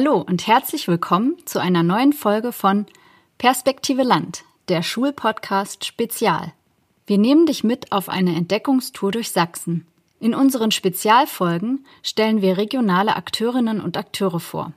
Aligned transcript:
Hallo 0.00 0.24
und 0.26 0.46
herzlich 0.46 0.88
willkommen 0.88 1.36
zu 1.44 1.58
einer 1.58 1.82
neuen 1.82 2.14
Folge 2.14 2.52
von 2.52 2.86
Perspektive 3.36 4.02
Land, 4.02 4.44
der 4.70 4.82
Schulpodcast 4.82 5.84
Spezial. 5.84 6.54
Wir 7.06 7.18
nehmen 7.18 7.44
dich 7.44 7.64
mit 7.64 7.92
auf 7.92 8.08
eine 8.08 8.34
Entdeckungstour 8.34 9.10
durch 9.10 9.30
Sachsen. 9.30 9.86
In 10.18 10.34
unseren 10.34 10.70
Spezialfolgen 10.70 11.84
stellen 12.02 12.40
wir 12.40 12.56
regionale 12.56 13.14
Akteurinnen 13.14 13.82
und 13.82 13.98
Akteure 13.98 14.40
vor. 14.40 14.72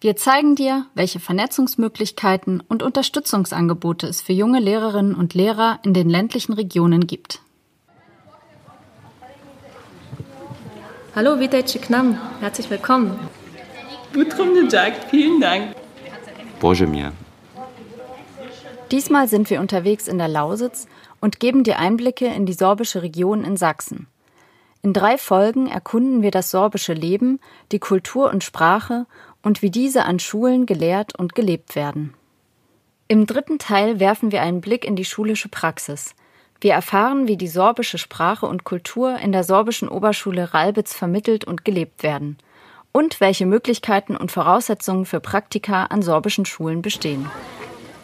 Wir 0.00 0.16
zeigen 0.16 0.56
dir, 0.56 0.86
welche 0.94 1.20
Vernetzungsmöglichkeiten 1.20 2.62
und 2.66 2.82
Unterstützungsangebote 2.82 4.06
es 4.06 4.22
für 4.22 4.32
junge 4.32 4.58
Lehrerinnen 4.58 5.14
und 5.14 5.34
Lehrer 5.34 5.80
in 5.82 5.92
den 5.92 6.08
ländlichen 6.08 6.54
Regionen 6.54 7.06
gibt. 7.06 7.42
Hallo, 11.14 11.38
witajcie 11.38 11.78
k 11.78 11.90
nam. 11.90 12.18
Herzlich 12.40 12.70
willkommen. 12.70 13.41
Gutrum 14.12 14.68
Jack, 14.70 14.92
vielen 15.08 15.40
Dank. 15.40 15.74
Mir. 16.62 17.12
Diesmal 18.90 19.26
sind 19.26 19.48
wir 19.48 19.60
unterwegs 19.60 20.06
in 20.06 20.18
der 20.18 20.28
Lausitz 20.28 20.86
und 21.20 21.40
geben 21.40 21.64
dir 21.64 21.78
Einblicke 21.78 22.26
in 22.26 22.44
die 22.44 22.52
sorbische 22.52 23.02
Region 23.02 23.42
in 23.42 23.56
Sachsen. 23.56 24.06
In 24.82 24.92
drei 24.92 25.16
Folgen 25.16 25.66
erkunden 25.66 26.22
wir 26.22 26.30
das 26.30 26.50
sorbische 26.50 26.92
Leben, 26.92 27.40
die 27.72 27.78
Kultur 27.78 28.30
und 28.30 28.44
Sprache 28.44 29.06
und 29.42 29.62
wie 29.62 29.70
diese 29.70 30.04
an 30.04 30.18
Schulen 30.18 30.66
gelehrt 30.66 31.18
und 31.18 31.34
gelebt 31.34 31.74
werden. 31.74 32.12
Im 33.08 33.26
dritten 33.26 33.58
Teil 33.58 33.98
werfen 33.98 34.30
wir 34.30 34.42
einen 34.42 34.60
Blick 34.60 34.84
in 34.84 34.94
die 34.94 35.06
schulische 35.06 35.48
Praxis. 35.48 36.14
Wir 36.60 36.74
erfahren, 36.74 37.28
wie 37.28 37.38
die 37.38 37.48
sorbische 37.48 37.98
Sprache 37.98 38.46
und 38.46 38.64
Kultur 38.64 39.18
in 39.18 39.32
der 39.32 39.42
sorbischen 39.42 39.88
Oberschule 39.88 40.52
Ralbitz 40.52 40.92
vermittelt 40.92 41.44
und 41.44 41.64
gelebt 41.64 42.02
werden 42.02 42.36
und 42.92 43.20
welche 43.20 43.46
Möglichkeiten 43.46 44.16
und 44.16 44.30
Voraussetzungen 44.30 45.06
für 45.06 45.20
Praktika 45.20 45.86
an 45.86 46.02
sorbischen 46.02 46.46
Schulen 46.46 46.82
bestehen. 46.82 47.30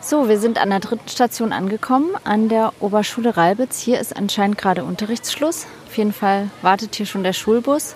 So, 0.00 0.28
wir 0.28 0.38
sind 0.38 0.58
an 0.58 0.70
der 0.70 0.80
dritten 0.80 1.08
Station 1.08 1.52
angekommen, 1.52 2.10
an 2.24 2.48
der 2.48 2.72
Oberschule 2.80 3.36
Ralbitz. 3.36 3.80
Hier 3.80 4.00
ist 4.00 4.16
anscheinend 4.16 4.56
gerade 4.56 4.84
Unterrichtsschluss. 4.84 5.66
Auf 5.86 5.98
jeden 5.98 6.12
Fall 6.12 6.50
wartet 6.62 6.94
hier 6.94 7.06
schon 7.06 7.24
der 7.24 7.32
Schulbus. 7.32 7.94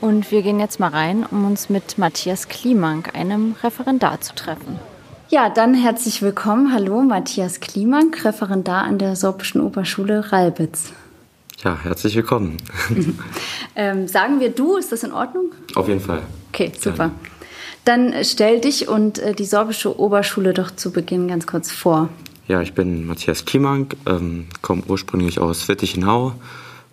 Und 0.00 0.30
wir 0.30 0.42
gehen 0.42 0.60
jetzt 0.60 0.80
mal 0.80 0.90
rein, 0.90 1.26
um 1.30 1.44
uns 1.44 1.68
mit 1.70 1.98
Matthias 1.98 2.48
Klimank, 2.48 3.14
einem 3.14 3.56
Referendar, 3.62 4.20
zu 4.20 4.34
treffen. 4.34 4.78
Ja, 5.28 5.48
dann 5.48 5.74
herzlich 5.74 6.22
willkommen. 6.22 6.72
Hallo, 6.72 7.00
Matthias 7.00 7.60
Klimank, 7.60 8.24
Referendar 8.24 8.84
an 8.84 8.98
der 8.98 9.16
Sorbischen 9.16 9.60
Oberschule 9.60 10.30
Ralbitz. 10.30 10.92
Ja, 11.62 11.78
herzlich 11.82 12.16
willkommen. 12.16 12.56
ähm, 13.76 14.08
sagen 14.08 14.40
wir 14.40 14.50
du, 14.50 14.76
ist 14.76 14.92
das 14.92 15.02
in 15.02 15.12
Ordnung? 15.12 15.52
Auf 15.74 15.88
jeden 15.88 16.00
Fall. 16.00 16.22
Okay, 16.52 16.72
super. 16.78 17.12
Dann 17.84 18.12
stell 18.22 18.60
dich 18.60 18.88
und 18.88 19.18
äh, 19.18 19.34
die 19.34 19.44
Sorbische 19.44 19.98
Oberschule 19.98 20.52
doch 20.52 20.70
zu 20.70 20.90
Beginn 20.90 21.28
ganz 21.28 21.46
kurz 21.46 21.70
vor. 21.70 22.08
Ja, 22.48 22.60
ich 22.60 22.74
bin 22.74 23.06
Matthias 23.06 23.44
Kiemank, 23.44 23.96
ähm, 24.06 24.46
komme 24.62 24.82
ursprünglich 24.86 25.38
aus 25.38 25.68
Wittichenau 25.68 26.32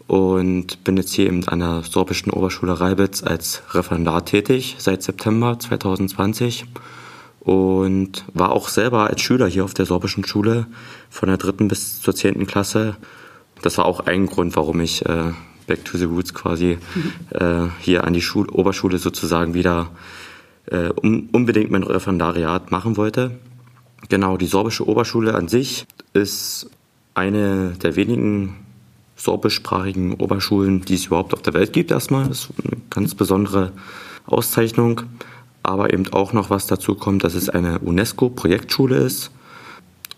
und 0.07 0.83
bin 0.83 0.97
jetzt 0.97 1.13
hier 1.13 1.27
eben 1.27 1.47
an 1.47 1.59
der 1.59 1.83
Sorbischen 1.83 2.31
Oberschule 2.31 2.79
Reibitz 2.79 3.23
als 3.23 3.63
Referendar 3.71 4.25
tätig 4.25 4.75
seit 4.77 5.03
September 5.03 5.57
2020 5.59 6.65
und 7.41 8.23
war 8.33 8.51
auch 8.51 8.69
selber 8.69 9.09
als 9.09 9.21
Schüler 9.21 9.47
hier 9.47 9.65
auf 9.65 9.73
der 9.73 9.85
Sorbischen 9.85 10.25
Schule 10.25 10.67
von 11.09 11.27
der 11.27 11.37
dritten 11.37 11.67
bis 11.67 12.01
zur 12.01 12.15
zehnten 12.15 12.45
Klasse. 12.45 12.95
Das 13.61 13.77
war 13.77 13.85
auch 13.85 14.01
ein 14.01 14.25
Grund, 14.25 14.55
warum 14.55 14.79
ich 14.81 15.05
äh, 15.05 15.31
Back 15.67 15.85
to 15.85 15.97
the 15.97 16.05
Roots 16.05 16.33
quasi 16.33 16.77
mhm. 16.95 17.13
äh, 17.31 17.69
hier 17.79 18.03
an 18.03 18.13
die 18.13 18.21
Schul 18.21 18.49
Oberschule 18.49 18.97
sozusagen 18.97 19.53
wieder 19.53 19.91
äh, 20.65 20.89
um, 20.89 21.29
unbedingt 21.31 21.71
mein 21.71 21.83
Referendariat 21.83 22.71
machen 22.71 22.97
wollte. 22.97 23.31
Genau, 24.09 24.37
die 24.37 24.47
sorbische 24.47 24.87
Oberschule 24.87 25.35
an 25.35 25.47
sich 25.47 25.85
ist 26.13 26.69
eine 27.13 27.71
der 27.81 27.95
wenigen 27.95 28.57
sorbischsprachigen 29.15 30.15
Oberschulen, 30.15 30.81
die 30.81 30.95
es 30.95 31.05
überhaupt 31.05 31.33
auf 31.33 31.41
der 31.41 31.53
Welt 31.53 31.73
gibt 31.73 31.91
erstmal. 31.91 32.27
Das 32.27 32.45
ist 32.45 32.49
eine 32.63 32.81
ganz 32.89 33.13
besondere 33.15 33.71
Auszeichnung. 34.25 35.03
Aber 35.63 35.93
eben 35.93 36.11
auch 36.11 36.33
noch 36.33 36.49
was 36.49 36.65
dazu 36.65 36.95
kommt, 36.95 37.23
dass 37.23 37.35
es 37.35 37.47
eine 37.47 37.79
UNESCO-Projektschule 37.79 38.97
ist 38.97 39.31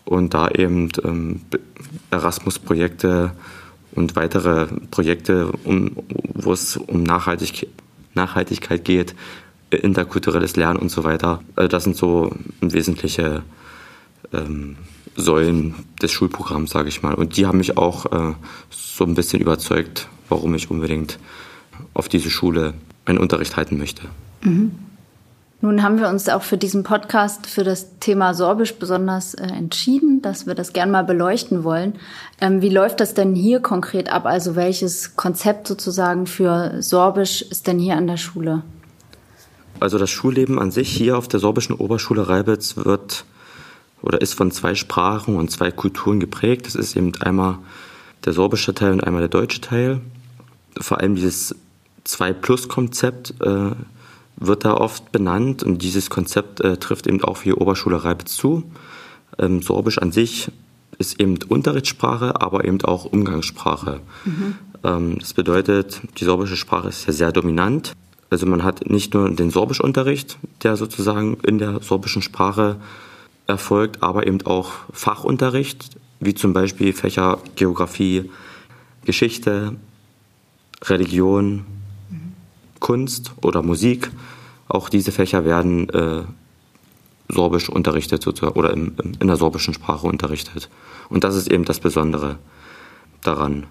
und 0.06 0.34
da 0.34 0.50
eben 0.50 0.90
ähm, 1.04 1.42
Erasmus-Projekte 2.12 3.32
und 3.94 4.16
weitere 4.16 4.68
Projekte, 4.92 5.52
um, 5.64 5.92
wo 6.34 6.54
es 6.54 6.78
um 6.78 7.04
Nachhaltig 7.04 7.68
Nachhaltigkeit 8.16 8.86
geht, 8.86 9.16
interkulturelles 9.72 10.56
Lernen 10.56 10.78
und 10.78 10.90
so 10.90 11.04
weiter. 11.04 11.42
Also 11.56 11.68
das 11.68 11.84
sind 11.84 11.96
so 11.96 12.32
wesentliche 12.62 13.42
ähm, 14.32 14.78
Säulen 15.16 15.74
des 16.02 16.12
Schulprogramms, 16.12 16.72
sage 16.72 16.90
ich 16.90 17.02
mal. 17.02 17.14
Und 17.14 17.38
die 17.38 17.46
haben 17.46 17.58
mich 17.58 17.78
auch 17.78 18.06
äh, 18.12 18.34
so 18.70 19.04
ein 19.04 19.16
bisschen 19.16 19.42
überzeugt, 19.42 20.10
warum 20.30 20.54
ich 20.56 20.70
unbedingt 20.70 21.20
auf 21.94 22.08
diese 22.08 22.30
Schule 22.30 22.74
einen 23.06 23.18
Unterricht 23.18 23.58
halten 23.58 23.78
möchte. 23.78 24.04
Mhm. 24.44 24.72
Nun 25.64 25.82
haben 25.82 25.98
wir 25.98 26.10
uns 26.10 26.28
auch 26.28 26.44
für 26.44 26.58
diesen 26.58 26.84
Podcast 26.84 27.48
für 27.48 27.64
das 27.64 27.98
Thema 28.02 28.34
Sorbisch 28.34 28.74
besonders 28.74 29.34
äh, 29.34 29.44
entschieden, 29.44 30.22
dass 30.22 30.46
wir 30.46 30.56
das 30.56 30.74
gern 30.74 30.92
mal 30.92 31.06
beleuchten 31.06 31.64
wollen. 31.64 31.94
Ähm, 32.42 32.62
wie 32.62 32.68
läuft 32.68 33.00
das 33.00 33.14
denn 33.14 33.34
hier 33.34 33.62
konkret 33.62 34.12
ab? 34.12 34.26
Also 34.26 34.58
welches 34.58 35.16
Konzept 35.16 35.70
sozusagen 35.70 36.28
für 36.28 36.82
Sorbisch 36.82 37.44
ist 37.44 37.68
denn 37.68 37.80
hier 37.80 37.96
an 37.96 38.08
der 38.08 38.18
Schule? 38.18 38.64
Also 39.80 39.98
das 39.98 40.10
Schulleben 40.10 40.60
an 40.60 40.70
sich 40.70 40.90
hier 40.90 41.18
auf 41.18 41.30
der 41.30 41.40
sorbischen 41.40 41.78
Oberschule 41.78 42.28
Reibitz 42.28 42.76
wird 42.76 43.24
oder 44.02 44.20
ist 44.20 44.34
von 44.34 44.52
zwei 44.52 44.76
Sprachen 44.76 45.38
und 45.38 45.50
zwei 45.50 45.72
Kulturen 45.72 46.20
geprägt. 46.20 46.66
Das 46.66 46.76
ist 46.76 46.98
eben 46.98 47.14
einmal 47.22 47.58
der 48.26 48.34
sorbische 48.34 48.74
Teil 48.74 48.92
und 48.92 49.02
einmal 49.02 49.22
der 49.22 49.30
deutsche 49.30 49.62
Teil. 49.62 50.02
Vor 50.78 51.00
allem 51.00 51.16
dieses 51.16 51.56
2-Plus-Konzept 52.06 53.36
äh, 53.40 53.72
wird 54.48 54.66
da 54.66 54.74
oft 54.74 55.12
benannt 55.12 55.64
und 55.64 55.82
dieses 55.82 56.10
Konzept 56.10 56.62
äh, 56.62 56.78
trifft 56.78 57.08
eben 57.08 57.24
auch 57.24 57.38
für 57.38 57.50
die 57.50 57.56
Oberschule 57.56 58.04
Reibitz 58.04 58.36
zu. 58.36 58.64
Ähm, 59.38 59.62
Sorbisch 59.62 59.98
an 59.98 60.12
sich 60.12 60.50
ist 61.00 61.20
eben 61.20 61.38
Unterrichtssprache, 61.48 62.42
aber 62.42 62.66
eben 62.66 62.82
auch 62.84 63.06
Umgangssprache. 63.06 64.00
Mhm. 64.26 64.56
Ähm, 64.84 65.20
das 65.20 65.34
bedeutet, 65.34 66.02
die 66.20 66.26
sorbische 66.26 66.58
Sprache 66.58 66.90
ist 66.90 67.08
ja 67.08 67.14
sehr 67.14 67.32
dominant 67.32 67.94
also 68.34 68.48
man 68.48 68.64
hat 68.64 68.90
nicht 68.90 69.14
nur 69.14 69.30
den 69.30 69.52
Sorbischunterricht, 69.52 70.40
der 70.64 70.76
sozusagen 70.76 71.38
in 71.44 71.60
der 71.60 71.84
sorbischen 71.84 72.24
Sprache 72.24 72.78
erfolgt, 73.46 74.02
aber 74.02 74.26
eben 74.26 74.42
auch 74.48 74.72
Fachunterricht, 74.92 75.92
wie 76.20 76.34
zum 76.34 76.52
Beispiel 76.52 76.94
Fächer 76.94 77.38
Geografie, 77.56 78.32
Geschichte, 79.06 79.76
Religion, 80.86 81.64
mhm. 82.10 82.34
Kunst 82.80 83.34
oder 83.44 83.62
Musik. 83.62 84.10
Auch 84.74 84.90
diese 84.90 85.12
Fächer 85.12 85.46
werden 85.46 85.88
äh, 85.90 86.24
sorbisch 87.30 87.70
unterrichtet 87.70 88.26
oder 88.26 88.74
im, 88.74 88.96
im, 89.04 89.12
in 89.20 89.28
der 89.28 89.36
sorbischen 89.36 89.76
Sprache 89.76 90.08
unterrichtet. 90.08 90.68
Und 91.10 91.24
das 91.24 91.36
ist 91.36 91.52
eben 91.52 91.64
das 91.64 91.80
Besondere 91.80 92.40
daran. 93.22 93.68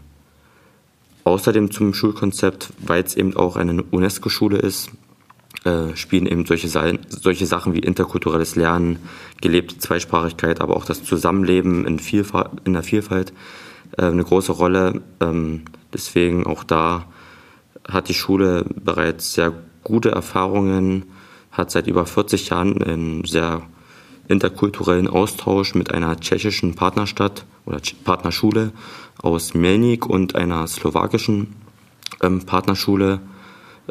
Außerdem 1.24 1.72
zum 1.72 1.92
Schulkonzept, 1.92 2.72
weil 2.78 3.02
es 3.02 3.16
eben 3.16 3.36
auch 3.36 3.56
eine 3.56 3.82
UNESCO-Schule 3.82 4.58
ist, 4.58 4.92
äh, 5.64 5.96
spielen 5.96 6.26
eben 6.26 6.46
solche, 6.46 6.68
solche 6.68 7.46
Sachen 7.46 7.74
wie 7.74 7.80
interkulturelles 7.80 8.54
Lernen, 8.54 9.00
gelebte 9.40 9.78
Zweisprachigkeit, 9.78 10.60
aber 10.60 10.76
auch 10.76 10.84
das 10.84 11.02
Zusammenleben 11.02 11.84
in, 11.84 11.98
Vielfalt, 11.98 12.50
in 12.62 12.74
der 12.74 12.84
Vielfalt 12.84 13.32
äh, 13.98 14.04
eine 14.04 14.22
große 14.22 14.52
Rolle. 14.52 15.02
Ähm, 15.18 15.62
deswegen 15.92 16.46
auch 16.46 16.62
da 16.62 17.06
hat 17.88 18.08
die 18.08 18.14
Schule 18.14 18.64
bereits 18.84 19.34
sehr 19.34 19.52
gute 19.84 20.10
Erfahrungen, 20.10 21.04
hat 21.50 21.70
seit 21.70 21.86
über 21.86 22.06
40 22.06 22.48
Jahren 22.48 22.82
einen 22.82 23.24
sehr 23.24 23.62
interkulturellen 24.28 25.08
Austausch 25.08 25.74
mit 25.74 25.92
einer 25.92 26.18
tschechischen 26.18 26.74
Partnerstadt 26.74 27.44
oder 27.66 27.80
Partnerschule 28.04 28.72
aus 29.20 29.54
Melnik 29.54 30.06
und 30.06 30.34
einer 30.34 30.66
slowakischen 30.66 31.54
ähm, 32.22 32.44
Partnerschule. 32.44 33.20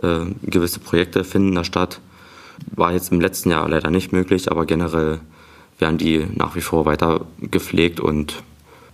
Äh, 0.02 0.26
gewisse 0.44 0.80
Projekte 0.80 1.24
finden 1.24 1.56
da 1.56 1.64
statt. 1.64 2.00
War 2.68 2.94
jetzt 2.94 3.12
im 3.12 3.22
letzten 3.22 3.52
Jahr 3.52 3.68
leider 3.68 3.92
nicht 3.92 4.12
möglich, 4.12 4.52
aber 4.52 4.66
generell 4.66 5.20
werden 5.80 5.98
die 5.98 6.26
nach 6.36 6.56
wie 6.56 6.62
vor 6.62 6.86
weiter 6.86 7.26
gepflegt 7.40 8.00
und 8.00 8.44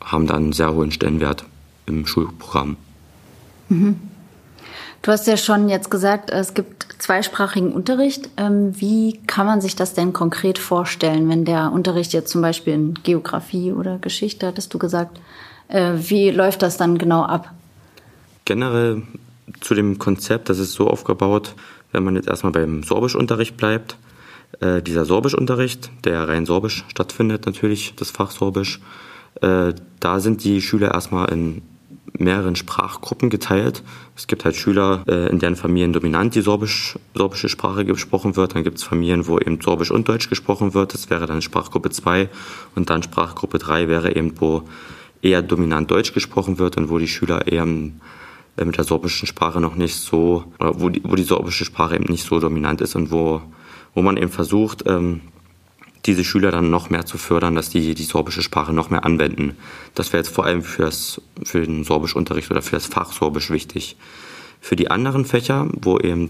haben 0.04 0.28
dann 0.28 0.44
einen 0.44 0.54
sehr 0.54 0.74
hohen 0.74 0.92
Stellenwert 0.92 1.44
im 1.86 2.06
Schulprogramm. 2.06 2.78
Mhm. 3.70 4.00
Du 5.02 5.12
hast 5.12 5.28
ja 5.28 5.38
schon 5.38 5.70
jetzt 5.70 5.90
gesagt, 5.90 6.30
es 6.30 6.54
gibt 6.54 6.88
zweisprachigen 7.00 7.72
Unterricht. 7.72 8.30
Ähm, 8.38 8.80
wie 8.80 9.20
kann 9.28 9.46
man 9.46 9.62
sich 9.62 9.76
das 9.76 9.94
denn 9.94 10.12
konkret 10.12 10.60
vorstellen, 10.60 11.30
wenn 11.30 11.46
der 11.46 11.72
Unterricht 11.72 12.14
jetzt 12.14 12.32
zum 12.32 12.42
Beispiel 12.42 12.74
in 12.74 12.94
Geografie 13.04 13.72
oder 13.72 14.00
Geschichte, 14.00 14.48
hattest 14.48 14.74
du 14.74 14.80
gesagt, 14.80 15.20
äh, 15.70 15.94
wie 15.96 16.32
läuft 16.32 16.62
das 16.62 16.78
dann 16.78 16.98
genau 16.98 17.24
ab? 17.24 17.54
Generell 18.46 19.04
zu 19.62 19.76
dem 19.76 19.98
Konzept, 19.98 20.50
das 20.50 20.60
ist 20.60 20.74
so 20.74 20.90
aufgebaut, 20.90 21.54
wenn 21.92 22.04
man 22.04 22.16
jetzt 22.16 22.28
erstmal 22.28 22.52
beim 22.52 22.84
Sorbischunterricht 22.84 23.58
bleibt, 23.58 23.98
Äh, 24.62 24.82
dieser 24.82 25.06
Sorbischunterricht, 25.06 25.92
der 26.06 26.28
rein 26.28 26.46
Sorbisch 26.46 26.86
stattfindet 26.88 27.46
natürlich, 27.46 27.94
das 27.96 28.12
Fach 28.12 28.32
Sorbisch, 28.32 28.80
äh, 29.42 29.74
da 30.00 30.20
sind 30.20 30.44
die 30.44 30.62
Schüler 30.62 30.94
erstmal 30.94 31.30
in 31.32 31.62
mehreren 32.20 32.56
Sprachgruppen 32.56 33.30
geteilt. 33.30 33.84
Es 34.16 34.28
gibt 34.28 34.46
halt 34.46 34.56
Schüler, 34.56 35.04
äh, 35.08 35.30
in 35.30 35.40
deren 35.40 35.56
Familien 35.56 35.94
dominant 35.94 36.36
die 36.36 36.42
Sorbisch, 36.42 36.98
sorbische 37.14 37.50
Sprache 37.50 37.86
gesprochen 37.86 38.36
wird. 38.36 38.56
Dann 38.56 38.64
gibt 38.64 38.78
es 38.78 38.84
Familien, 38.84 39.28
wo 39.28 39.40
eben 39.40 39.60
Sorbisch 39.62 39.92
und 39.92 40.08
Deutsch 40.08 40.30
gesprochen 40.30 40.74
wird. 40.74 40.94
Das 40.94 41.10
wäre 41.10 41.26
dann 41.26 41.42
Sprachgruppe 41.42 41.90
2. 41.90 42.30
Und 42.76 42.90
dann 42.90 43.04
Sprachgruppe 43.04 43.58
3 43.58 43.88
wäre 43.88 44.16
eben, 44.16 44.34
wo 44.40 44.64
eher 45.22 45.42
dominant 45.42 45.90
Deutsch 45.92 46.14
gesprochen 46.14 46.60
wird 46.60 46.78
und 46.78 46.90
wo 46.90 46.98
die 46.98 47.08
Schüler 47.08 47.48
eher 47.48 47.66
äh, 48.58 48.66
mit 48.66 48.78
der 48.78 48.84
sorbischen 48.84 49.28
Sprache 49.28 49.62
noch 49.62 49.76
nicht 49.76 49.96
so, 49.96 50.46
oder 50.60 50.80
wo 50.80 50.90
die, 50.90 51.02
wo 51.04 51.16
die 51.16 51.24
sorbische 51.24 51.66
Sprache 51.66 51.96
eben 51.96 52.12
nicht 52.12 52.26
so 52.26 52.40
dominant 52.40 52.82
ist 52.82 52.96
und 52.96 53.12
wo, 53.12 53.42
wo 53.94 54.02
man 54.02 54.18
eben 54.18 54.32
versucht, 54.32 54.84
ähm, 54.88 55.22
diese 56.08 56.24
Schüler 56.24 56.52
dann 56.52 56.70
noch 56.70 56.90
mehr 56.90 57.06
zu 57.06 57.18
fördern, 57.18 57.56
dass 57.56 57.70
die 57.70 57.94
die 57.94 58.04
sorbische 58.04 58.42
Sprache 58.42 58.74
noch 58.74 58.90
mehr 58.90 59.06
anwenden. 59.06 59.58
Das 59.94 60.14
wäre 60.14 60.24
jetzt 60.24 60.34
vor 60.34 60.46
allem 60.46 60.64
für, 60.64 60.84
das, 60.84 61.22
für 61.44 61.62
den 61.62 61.84
Sorbischunterricht 61.84 62.50
oder 62.50 62.62
für 62.62 62.76
das 62.78 62.88
Fach 62.88 63.12
Sorbisch 63.12 63.50
wichtig. 63.52 63.98
Für 64.62 64.76
die 64.76 64.90
anderen 64.90 65.26
Fächer, 65.26 65.68
wo 65.74 66.00
eben 66.00 66.30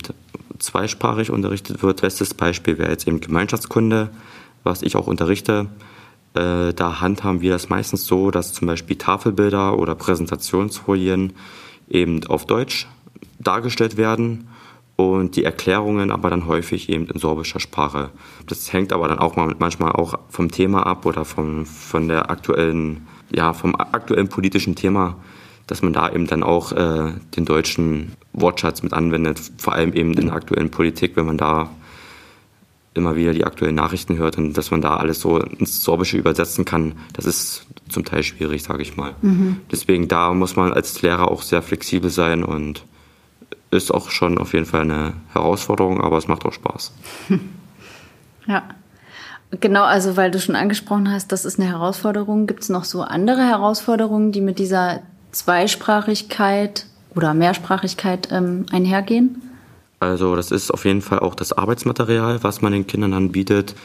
zweisprachig 0.59 1.29
unterrichtet 1.29 1.83
wird, 1.83 2.01
bestes 2.01 2.33
Beispiel 2.33 2.77
wäre 2.77 2.89
jetzt 2.89 3.07
eben 3.07 3.21
Gemeinschaftskunde, 3.21 4.09
was 4.63 4.81
ich 4.81 4.95
auch 4.95 5.07
unterrichte. 5.07 5.67
Äh, 6.33 6.73
da 6.73 6.99
handhaben 6.99 7.41
wir 7.41 7.51
das 7.51 7.69
meistens 7.69 8.05
so, 8.05 8.31
dass 8.31 8.53
zum 8.53 8.67
Beispiel 8.67 8.97
Tafelbilder 8.97 9.77
oder 9.77 9.95
Präsentationsfolien 9.95 11.33
eben 11.87 12.25
auf 12.25 12.45
Deutsch 12.45 12.87
dargestellt 13.39 13.95
werden 13.97 14.47
und 14.97 15.35
die 15.35 15.43
Erklärungen 15.43 16.11
aber 16.11 16.29
dann 16.29 16.47
häufig 16.47 16.89
eben 16.89 17.07
in 17.07 17.19
sorbischer 17.19 17.59
Sprache. 17.59 18.09
Das 18.47 18.73
hängt 18.73 18.91
aber 18.91 19.07
dann 19.07 19.19
auch 19.19 19.35
manchmal 19.35 19.91
auch 19.91 20.15
vom 20.27 20.51
Thema 20.51 20.85
ab 20.85 21.05
oder 21.05 21.23
vom, 21.23 21.65
von 21.65 22.07
der 22.07 22.31
aktuellen, 22.31 23.07
ja, 23.29 23.53
vom 23.53 23.75
aktuellen 23.75 24.27
politischen 24.27 24.75
Thema, 24.75 25.15
dass 25.67 25.83
man 25.83 25.93
da 25.93 26.09
eben 26.09 26.25
dann 26.25 26.41
auch 26.41 26.71
äh, 26.71 27.13
den 27.35 27.45
deutschen 27.45 28.13
Wortschatz 28.33 28.81
mit 28.81 28.93
anwendet, 28.93 29.39
vor 29.57 29.73
allem 29.73 29.93
eben 29.93 30.13
in 30.13 30.25
der 30.27 30.35
aktuellen 30.35 30.71
Politik, 30.71 31.15
wenn 31.15 31.27
man 31.27 31.37
da 31.37 31.69
immer 32.95 33.15
wieder 33.15 33.33
die 33.33 33.45
aktuellen 33.45 33.75
Nachrichten 33.75 34.17
hört 34.17 34.39
und 34.39 34.57
dass 34.57 34.71
man 34.71 34.81
da 34.81 34.97
alles 34.97 35.21
so 35.21 35.37
ins 35.37 35.83
Sorbische 35.83 36.17
übersetzen 36.17 36.65
kann, 36.65 36.93
das 37.13 37.25
ist 37.25 37.67
zum 37.87 38.03
Teil 38.03 38.23
schwierig, 38.23 38.63
sage 38.63 38.81
ich 38.81 38.97
mal. 38.97 39.13
Mhm. 39.21 39.57
Deswegen 39.71 40.07
da 40.07 40.33
muss 40.33 40.55
man 40.55 40.73
als 40.73 40.99
Lehrer 41.03 41.29
auch 41.29 41.43
sehr 41.43 41.61
flexibel 41.61 42.09
sein 42.09 42.43
und 42.43 42.83
ist 43.77 43.93
auch 43.93 44.09
schon 44.09 44.37
auf 44.37 44.53
jeden 44.53 44.65
Fall 44.65 44.81
eine 44.81 45.13
Herausforderung, 45.33 46.01
aber 46.01 46.17
es 46.17 46.27
macht 46.27 46.45
auch 46.45 46.53
Spaß. 46.53 46.91
Ja. 48.47 48.63
Genau, 49.59 49.83
also 49.83 50.17
weil 50.17 50.31
du 50.31 50.39
schon 50.39 50.55
angesprochen 50.55 51.11
hast, 51.11 51.31
das 51.31 51.45
ist 51.45 51.59
eine 51.59 51.69
Herausforderung. 51.69 52.47
Gibt 52.47 52.63
es 52.63 52.69
noch 52.69 52.83
so 52.83 53.01
andere 53.01 53.41
Herausforderungen, 53.45 54.31
die 54.31 54.41
mit 54.41 54.59
dieser 54.59 55.01
Zweisprachigkeit 55.31 56.85
oder 57.15 57.33
Mehrsprachigkeit 57.33 58.29
ähm, 58.31 58.65
einhergehen? 58.71 59.41
Also 59.99 60.35
das 60.35 60.51
ist 60.51 60.71
auf 60.71 60.85
jeden 60.85 61.01
Fall 61.01 61.19
auch 61.19 61.33
das 61.33 61.53
Arbeitsmaterial, 61.53 62.43
was 62.43 62.61
man 62.61 62.73
den 62.73 62.87
Kindern 62.87 63.13
anbietet. 63.13 63.75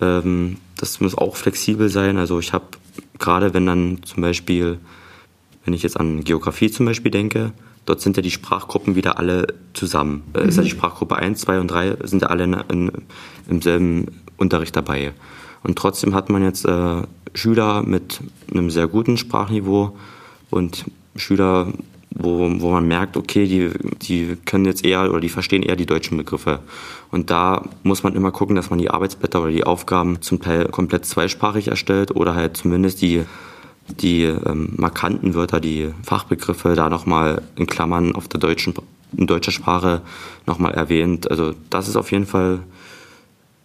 Ähm, 0.00 0.56
das 0.76 1.00
muss 1.00 1.16
auch 1.16 1.36
flexibel 1.36 1.88
sein. 1.88 2.16
Also 2.16 2.38
ich 2.38 2.52
habe 2.52 2.64
gerade, 3.18 3.52
wenn 3.52 3.66
dann 3.66 4.02
zum 4.04 4.22
Beispiel, 4.22 4.78
wenn 5.64 5.74
ich 5.74 5.82
jetzt 5.82 5.98
an 5.98 6.24
Geografie 6.24 6.70
zum 6.70 6.86
Beispiel 6.86 7.10
denke, 7.10 7.52
Dort 7.86 8.00
sind 8.00 8.16
ja 8.16 8.22
die 8.22 8.30
Sprachgruppen 8.30 8.94
wieder 8.94 9.18
alle 9.18 9.46
zusammen. 9.72 10.22
Mhm. 10.34 10.48
Ist 10.48 10.56
ja 10.56 10.62
die 10.62 10.70
Sprachgruppe 10.70 11.16
1, 11.16 11.40
2 11.40 11.60
und 11.60 11.68
3 11.68 11.96
sind 12.04 12.22
ja 12.22 12.28
alle 12.28 12.44
in, 12.44 12.54
in, 12.68 12.92
im 13.48 13.62
selben 13.62 14.06
Unterricht 14.36 14.76
dabei. 14.76 15.12
Und 15.62 15.76
trotzdem 15.76 16.14
hat 16.14 16.30
man 16.30 16.42
jetzt 16.42 16.64
äh, 16.64 17.02
Schüler 17.34 17.82
mit 17.82 18.20
einem 18.50 18.70
sehr 18.70 18.88
guten 18.88 19.16
Sprachniveau 19.16 19.96
und 20.50 20.84
Schüler, 21.16 21.68
wo, 22.10 22.50
wo 22.60 22.70
man 22.70 22.86
merkt, 22.86 23.16
okay, 23.16 23.46
die, 23.46 23.70
die 24.00 24.36
können 24.46 24.64
jetzt 24.64 24.84
eher 24.84 25.08
oder 25.10 25.20
die 25.20 25.28
verstehen 25.28 25.62
eher 25.62 25.76
die 25.76 25.86
deutschen 25.86 26.16
Begriffe. 26.16 26.60
Und 27.10 27.30
da 27.30 27.64
muss 27.82 28.02
man 28.02 28.14
immer 28.14 28.30
gucken, 28.30 28.56
dass 28.56 28.70
man 28.70 28.78
die 28.78 28.90
Arbeitsblätter 28.90 29.42
oder 29.42 29.50
die 29.50 29.64
Aufgaben 29.64 30.22
zum 30.22 30.40
Teil 30.40 30.66
komplett 30.66 31.04
zweisprachig 31.04 31.68
erstellt 31.68 32.14
oder 32.14 32.34
halt 32.34 32.56
zumindest 32.56 33.02
die 33.02 33.24
die 33.98 34.22
ähm, 34.24 34.74
markanten 34.76 35.34
Wörter, 35.34 35.60
die 35.60 35.92
Fachbegriffe 36.02 36.74
da 36.74 36.88
nochmal 36.88 37.42
in 37.56 37.66
Klammern 37.66 38.14
auf 38.14 38.28
der 38.28 38.40
deutschen, 38.40 38.74
in 39.16 39.26
deutscher 39.26 39.52
Sprache 39.52 40.02
nochmal 40.46 40.72
erwähnt. 40.72 41.30
Also 41.30 41.54
das 41.70 41.88
ist 41.88 41.96
auf 41.96 42.12
jeden 42.12 42.26
Fall 42.26 42.60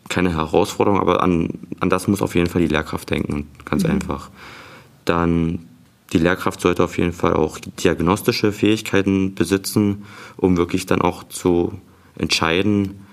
keine 0.10 0.33
Herausforderung, 0.33 1.00
aber 1.00 1.24
an, 1.24 1.50
an 1.80 1.89
das 1.89 2.07
muss 2.07 2.22
auf 2.22 2.36
jeden 2.36 2.48
Fall 2.48 2.62
die 2.62 2.68
Lehrkraft 2.68 3.10
denken, 3.10 3.48
ganz 3.66 3.83
mhm. 3.83 3.92
einfach. 3.92 4.30
Dann 5.06 5.66
die 6.13 6.19
Lehrkraft 6.19 6.62
sollte 6.62 6.83
auf 6.83 6.98
jeden 6.98 7.13
Fall 7.13 7.33
auch 7.33 7.57
diagnostische 7.83 8.51
Fähigkeiten 8.51 9.33
besitzen, 9.33 10.06
um 10.38 10.57
wirklich 10.57 10.86
dann 10.86 11.01
auch 11.01 11.24
zu 11.24 11.74
entscheiden, 12.18 13.05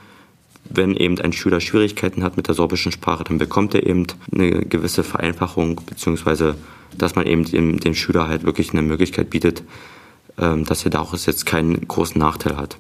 wenn 0.64 0.97
eben 0.97 1.20
ein 1.20 1.32
Schüler 1.32 1.61
Schwierigkeiten 1.61 2.23
hat 2.23 2.37
mit 2.37 2.49
der 2.49 2.55
sorbischen 2.55 2.93
Sprache, 2.93 3.25
dann 3.25 3.38
bekommt 3.38 3.75
er 3.75 3.87
eben 3.87 4.06
eine 4.32 4.50
gewisse 4.62 5.03
Vereinfachung, 5.03 5.81
beziehungsweise 5.87 6.56
dass 6.97 7.14
man 7.14 7.26
eben 7.26 7.44
dem, 7.44 7.81
dem 7.81 7.94
Schüler 7.94 8.29
halt 8.29 8.44
wirklich 8.44 8.73
eine 8.73 8.82
Möglichkeit 8.82 9.31
bietet, 9.31 9.62
ähm, 10.38 10.64
dass 10.64 10.85
er 10.85 10.91
da 10.91 11.00
auch 11.00 11.14
jetzt 11.14 11.47
keinen 11.47 11.87
großen 11.88 12.19
Nachteil 12.19 12.56
hat. 12.56 12.79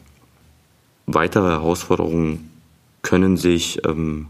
Weitere 1.06 1.50
Herausforderungen 1.50 2.50
können 3.02 3.36
sich 3.36 3.84
ähm, 3.86 4.28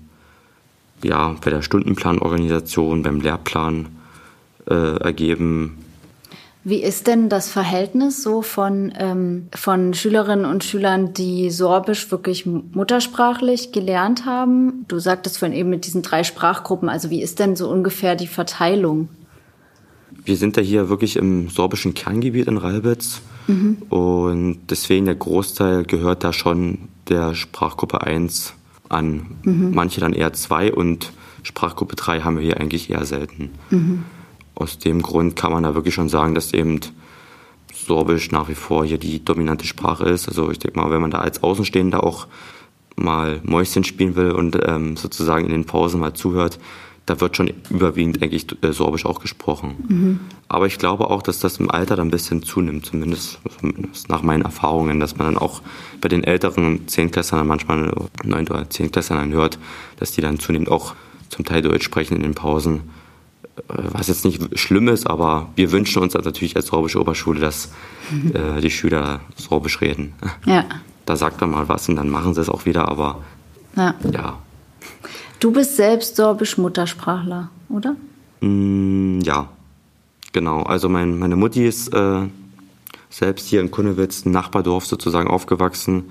ja, 1.03 1.37
bei 1.45 1.51
der 1.51 1.63
Stundenplanorganisation, 1.63 3.03
beim 3.03 3.21
Lehrplan 3.21 3.89
äh, 4.69 4.97
ergeben. 4.99 5.79
Wie 6.65 6.81
ist 6.83 7.09
denn 7.09 7.29
das 7.29 7.51
Verhältnis 7.51 8.23
so 8.23 8.41
von, 8.41 8.93
ähm, 8.97 9.49
von 9.53 9.95
Schülerinnen 9.95 10.45
und 10.45 10.63
Schülern, 10.63 11.13
die 11.13 11.51
Sorbisch 11.51 12.11
wirklich 12.13 12.47
muttersprachlich 12.47 13.73
gelernt 13.73 14.27
haben? 14.27 14.85
Du 14.87 15.01
sagtest 15.01 15.39
vorhin 15.39 15.57
eben 15.57 15.71
mit 15.71 15.87
diesen 15.87 16.03
drei 16.03 16.23
Sprachgruppen. 16.23 16.89
Also 16.89 17.11
wie 17.11 17.21
ist 17.21 17.41
denn 17.41 17.57
so 17.57 17.69
ungefähr 17.69 18.15
die 18.15 18.29
Verteilung? 18.29 19.09
Wir 20.25 20.37
sind 20.37 20.57
ja 20.57 20.63
hier 20.63 20.89
wirklich 20.89 21.17
im 21.17 21.49
sorbischen 21.49 21.95
Kerngebiet 21.95 22.47
in 22.47 22.59
Ralbitz. 22.59 23.23
Mhm. 23.49 23.79
Und 23.89 24.59
deswegen 24.71 25.07
der 25.07 25.17
Großteil 25.17 25.83
gehört 25.83 26.23
da 26.23 26.33
schon 26.33 26.79
der 27.09 27.35
Sprachgruppe 27.35 28.03
1 28.03 28.55
an. 28.89 29.27
Mhm. 29.43 29.73
Manche 29.75 30.01
dann 30.01 30.13
eher 30.13 30.33
2 30.33 30.73
und 30.73 31.13
Sprachgruppe 31.43 31.97
3 31.97 32.21
haben 32.21 32.37
wir 32.37 32.45
hier 32.45 32.61
eigentlich 32.61 32.89
eher 32.89 33.05
selten. 33.05 33.51
Mhm 33.71 34.05
aus 34.55 34.79
dem 34.79 35.03
Grund 35.03 35.37
kann 35.37 35.53
man 35.53 35.63
da 35.63 35.75
wirklich 35.75 35.95
schon 35.95 36.09
sagen, 36.09 36.35
dass 36.35 36.53
eben 36.53 36.81
Sorbisch 37.73 38.31
nach 38.31 38.49
wie 38.49 38.55
vor 38.55 38.85
hier 38.85 38.99
die 38.99 39.25
dominante 39.25 39.67
Sprache 39.67 40.05
ist. 40.05 40.29
Also 40.29 40.51
ich 40.51 40.59
denke 40.59 40.79
mal, 40.79 40.91
wenn 40.91 41.01
man 41.01 41.11
da 41.11 41.19
als 41.19 41.43
Außenstehender 41.43 42.05
auch 42.05 42.27
mal 42.97 43.41
Mäuschen 43.43 43.85
spielen 43.85 44.15
will 44.17 44.33
und 44.33 44.59
ähm, 44.67 44.97
sozusagen 44.97 45.47
in 45.47 45.53
den 45.53 45.65
Pausen 45.65 46.01
mal 46.01 46.15
zuhört, 46.15 46.59
da 47.07 47.21
wird 47.21 47.37
schon 47.37 47.53
überwiegend 47.71 48.23
eigentlich 48.23 48.47
äh, 48.63 48.73
Sorbisch 48.73 49.07
auch 49.07 49.21
gesprochen. 49.21 49.75
Mhm. 49.89 50.21
Aber 50.49 50.67
ich 50.67 50.79
glaube 50.79 51.11
auch, 51.11 51.23
dass 51.23 51.41
das 51.41 51.59
im 51.59 51.71
Alter 51.71 51.97
dann 51.97 52.09
ein 52.09 52.13
bisschen 52.13 52.43
zunimmt, 52.43 52.87
zumindest, 52.87 53.41
zumindest 53.59 54.09
nach 54.09 54.23
meinen 54.23 54.43
Erfahrungen, 54.43 55.01
dass 55.01 55.17
man 55.17 55.27
dann 55.27 55.39
auch 55.39 55.63
bei 56.01 56.09
den 56.09 56.23
älteren 56.23 56.87
Zehntklässlern 56.87 57.47
manchmal 57.47 57.93
neun 58.23 58.49
oder 58.49 58.71
Zehntklässlern 58.71 59.33
hört, 59.33 59.59
dass 59.99 60.13
die 60.13 60.21
dann 60.21 60.39
zunehmend 60.39 60.71
auch 60.71 60.95
zum 61.29 61.45
Teil 61.45 61.63
Deutsch 61.63 61.85
sprechen 61.85 62.17
in 62.17 62.23
den 62.23 62.35
Pausen 62.35 62.83
was 63.67 64.09
jetzt 64.09 64.25
nicht 64.25 64.59
schlimm 64.59 64.89
ist, 64.89 65.07
aber 65.07 65.49
wir 65.57 65.73
wünschen 65.73 66.03
uns 66.03 66.15
natürlich 66.15 66.57
als 66.57 66.69
sorbische 66.69 67.01
Oberschule, 67.01 67.41
dass 67.41 67.71
äh, 68.33 68.61
die 68.61 68.71
Schüler 68.71 69.21
sorbisch 69.37 69.81
reden. 69.81 70.15
Ja. 70.47 70.65
Da 71.05 71.17
sagt 71.17 71.41
man 71.41 71.51
mal 71.51 71.69
was 71.69 71.89
und 71.89 71.97
dann 71.97 72.09
machen 72.09 72.35
sie 72.35 72.41
es 72.41 72.49
auch 72.49 72.65
wieder, 72.65 72.89
aber 72.89 73.23
ja. 73.77 73.95
ja. 74.11 74.39
Du 75.41 75.51
bist 75.51 75.77
selbst 75.77 76.17
sorbisch 76.17 76.57
Muttersprachler, 76.57 77.51
oder? 77.69 77.97
Mm, 78.41 79.21
ja, 79.21 79.49
genau. 80.33 80.63
Also 80.63 80.89
mein, 80.89 81.19
meine 81.19 81.37
Mutti 81.37 81.67
ist 81.67 81.93
äh, 81.93 82.21
selbst 83.11 83.49
hier 83.49 83.61
in 83.61 83.71
Kunnewitz, 83.71 84.25
ein 84.25 84.31
Nachbardorf 84.31 84.87
sozusagen, 84.87 85.29
aufgewachsen. 85.29 86.11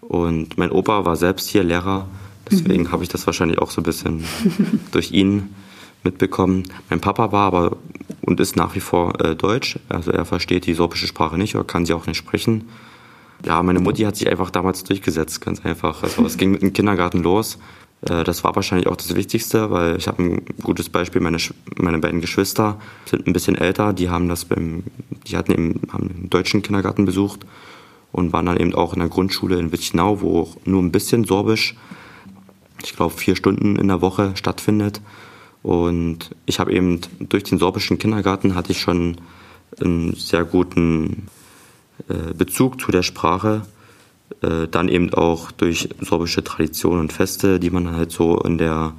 Und 0.00 0.58
mein 0.58 0.70
Opa 0.70 1.04
war 1.04 1.16
selbst 1.16 1.48
hier 1.48 1.64
Lehrer. 1.64 2.08
Deswegen 2.50 2.84
mhm. 2.84 2.92
habe 2.92 3.02
ich 3.02 3.08
das 3.08 3.26
wahrscheinlich 3.26 3.58
auch 3.58 3.70
so 3.70 3.80
ein 3.80 3.84
bisschen 3.84 4.24
durch 4.92 5.12
ihn 5.12 5.54
mitbekommen. 6.04 6.64
Mein 6.90 7.00
Papa 7.00 7.32
war 7.32 7.46
aber 7.46 7.76
und 8.22 8.40
ist 8.40 8.56
nach 8.56 8.74
wie 8.74 8.80
vor 8.80 9.20
äh, 9.20 9.34
Deutsch, 9.34 9.78
also 9.88 10.10
er 10.10 10.24
versteht 10.24 10.66
die 10.66 10.74
sorbische 10.74 11.06
Sprache 11.06 11.36
nicht 11.38 11.54
oder 11.54 11.64
kann 11.64 11.86
sie 11.86 11.94
auch 11.94 12.06
nicht 12.06 12.16
sprechen. 12.16 12.68
Ja, 13.44 13.62
meine 13.62 13.80
Mutti 13.80 14.02
hat 14.02 14.16
sich 14.16 14.28
einfach 14.28 14.50
damals 14.50 14.84
durchgesetzt, 14.84 15.40
ganz 15.40 15.64
einfach. 15.64 16.02
Also 16.02 16.24
es 16.24 16.36
ging 16.36 16.52
mit 16.52 16.62
dem 16.62 16.72
Kindergarten 16.72 17.22
los. 17.22 17.58
Äh, 18.02 18.22
das 18.22 18.44
war 18.44 18.54
wahrscheinlich 18.54 18.86
auch 18.86 18.96
das 18.96 19.14
Wichtigste, 19.14 19.70
weil 19.70 19.96
ich 19.96 20.06
habe 20.06 20.22
ein 20.22 20.42
gutes 20.62 20.88
Beispiel. 20.88 21.20
Meine, 21.20 21.38
meine 21.76 21.98
beiden 21.98 22.20
Geschwister 22.20 22.78
sind 23.06 23.26
ein 23.26 23.32
bisschen 23.32 23.56
älter. 23.56 23.92
Die 23.92 24.08
haben 24.10 24.28
das 24.28 24.44
beim, 24.44 24.84
die 25.26 25.36
hatten 25.36 25.52
eben 25.52 25.80
haben 25.92 26.10
einen 26.10 26.30
deutschen 26.30 26.62
Kindergarten 26.62 27.04
besucht 27.04 27.40
und 28.12 28.32
waren 28.32 28.46
dann 28.46 28.58
eben 28.58 28.74
auch 28.74 28.92
in 28.92 29.00
der 29.00 29.08
Grundschule 29.08 29.58
in 29.58 29.72
Witchnau, 29.72 30.20
wo 30.20 30.48
nur 30.64 30.82
ein 30.82 30.92
bisschen 30.92 31.24
Sorbisch 31.24 31.74
ich 32.84 32.96
glaube, 32.96 33.14
vier 33.14 33.36
Stunden 33.36 33.76
in 33.76 33.88
der 33.88 34.00
Woche 34.00 34.32
stattfindet. 34.34 35.00
Und 35.62 36.30
ich 36.44 36.58
habe 36.58 36.72
eben 36.72 37.00
durch 37.20 37.44
den 37.44 37.58
sorbischen 37.58 37.98
Kindergarten 37.98 38.54
hatte 38.54 38.72
ich 38.72 38.80
schon 38.80 39.16
einen 39.80 40.14
sehr 40.14 40.44
guten 40.44 41.28
äh, 42.08 42.34
Bezug 42.34 42.80
zu 42.80 42.90
der 42.90 43.02
Sprache. 43.02 43.62
Äh, 44.40 44.66
dann 44.68 44.88
eben 44.88 45.14
auch 45.14 45.50
durch 45.52 45.88
sorbische 46.00 46.42
Traditionen 46.42 47.00
und 47.00 47.12
Feste, 47.12 47.60
die 47.60 47.70
man 47.70 47.92
halt 47.92 48.10
so 48.10 48.38
in 48.40 48.58
der, 48.58 48.94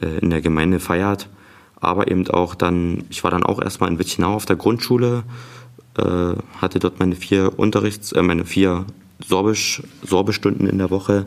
äh, 0.00 0.18
in 0.18 0.30
der 0.30 0.40
Gemeinde 0.40 0.78
feiert. 0.78 1.28
Aber 1.80 2.10
eben 2.10 2.28
auch 2.28 2.54
dann, 2.54 3.04
ich 3.08 3.24
war 3.24 3.30
dann 3.30 3.42
auch 3.42 3.60
erstmal 3.60 3.90
in 3.90 3.98
Witchenau 3.98 4.34
auf 4.34 4.46
der 4.46 4.56
Grundschule, 4.56 5.22
hatte 6.60 6.78
dort 6.78 7.00
meine 7.00 7.16
vier 7.16 7.58
Unterrichts, 7.58 8.14
meine 8.14 8.44
vier 8.44 8.86
Sorbisch, 9.26 9.82
Sorbischstunden 10.02 10.66
in 10.66 10.78
der 10.78 10.90
Woche 10.90 11.26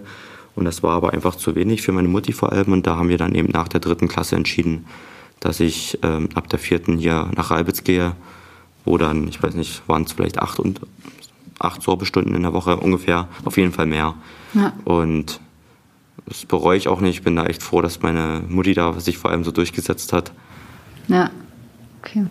und 0.56 0.66
das 0.66 0.84
war 0.84 0.92
aber 0.92 1.14
einfach 1.14 1.36
zu 1.36 1.56
wenig 1.56 1.82
für 1.82 1.92
meine 1.92 2.08
Mutti 2.08 2.32
vor 2.32 2.52
allem. 2.52 2.72
Und 2.72 2.86
da 2.86 2.96
haben 2.96 3.10
wir 3.10 3.18
dann 3.18 3.36
eben 3.36 3.50
nach 3.50 3.68
der 3.68 3.80
dritten 3.80 4.08
Klasse 4.08 4.36
entschieden, 4.36 4.86
dass 5.40 5.60
ich 5.60 6.00
ähm, 6.04 6.30
ab 6.36 6.48
der 6.50 6.60
vierten 6.60 6.98
hier 6.98 7.30
nach 7.36 7.52
Ralbitz 7.52 7.84
gehe, 7.84 8.16
wo 8.86 8.98
dann, 8.98 9.28
ich 9.28 9.42
weiß 9.42 9.56
nicht, 9.56 9.88
waren 9.88 10.04
es 10.04 10.14
vielleicht 10.14 10.40
acht 10.40 10.60
und 10.60 10.82
acht 11.60 11.82
Sorbestunden 11.82 12.36
in 12.36 12.44
der 12.44 12.54
Woche 12.54 12.78
ungefähr, 12.78 13.28
auf 13.46 13.58
jeden 13.58 13.72
Fall 13.72 13.86
mehr. 13.86 14.16
Ja. 14.54 14.74
Und 14.86 15.40
das 16.26 16.46
bereue 16.46 16.78
ich 16.78 16.88
auch 16.88 17.02
nicht. 17.02 17.18
Ich 17.18 17.24
bin 17.24 17.36
da 17.36 17.46
echt 17.46 17.64
froh, 17.64 17.82
dass 17.82 18.02
meine 18.02 18.44
Mutti 18.48 18.74
da 18.74 19.00
sich 19.00 19.18
vor 19.18 19.32
allem 19.32 19.44
so 19.44 19.52
durchgesetzt 19.52 20.14
hat. 20.14 20.32
Ja. 21.08 21.32
Okay. 22.02 22.26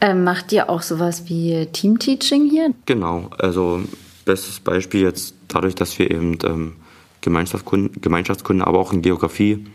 Ähm, 0.00 0.22
macht 0.22 0.52
ihr 0.52 0.68
auch 0.68 0.82
sowas 0.82 1.28
wie 1.28 1.66
Teamteaching 1.72 2.48
hier? 2.50 2.74
Genau. 2.84 3.30
Also 3.38 3.82
bestes 4.26 4.60
Beispiel 4.60 5.00
jetzt 5.00 5.34
dadurch, 5.48 5.74
dass 5.74 5.98
wir 5.98 6.10
eben 6.10 6.38
ähm, 6.44 6.76
Gemeinschaftskunde, 7.24 7.98
Gemeinschaftskunde, 8.00 8.66
aber 8.66 8.78
auch 8.78 8.92
in 8.92 9.02
Geografie. 9.02 9.66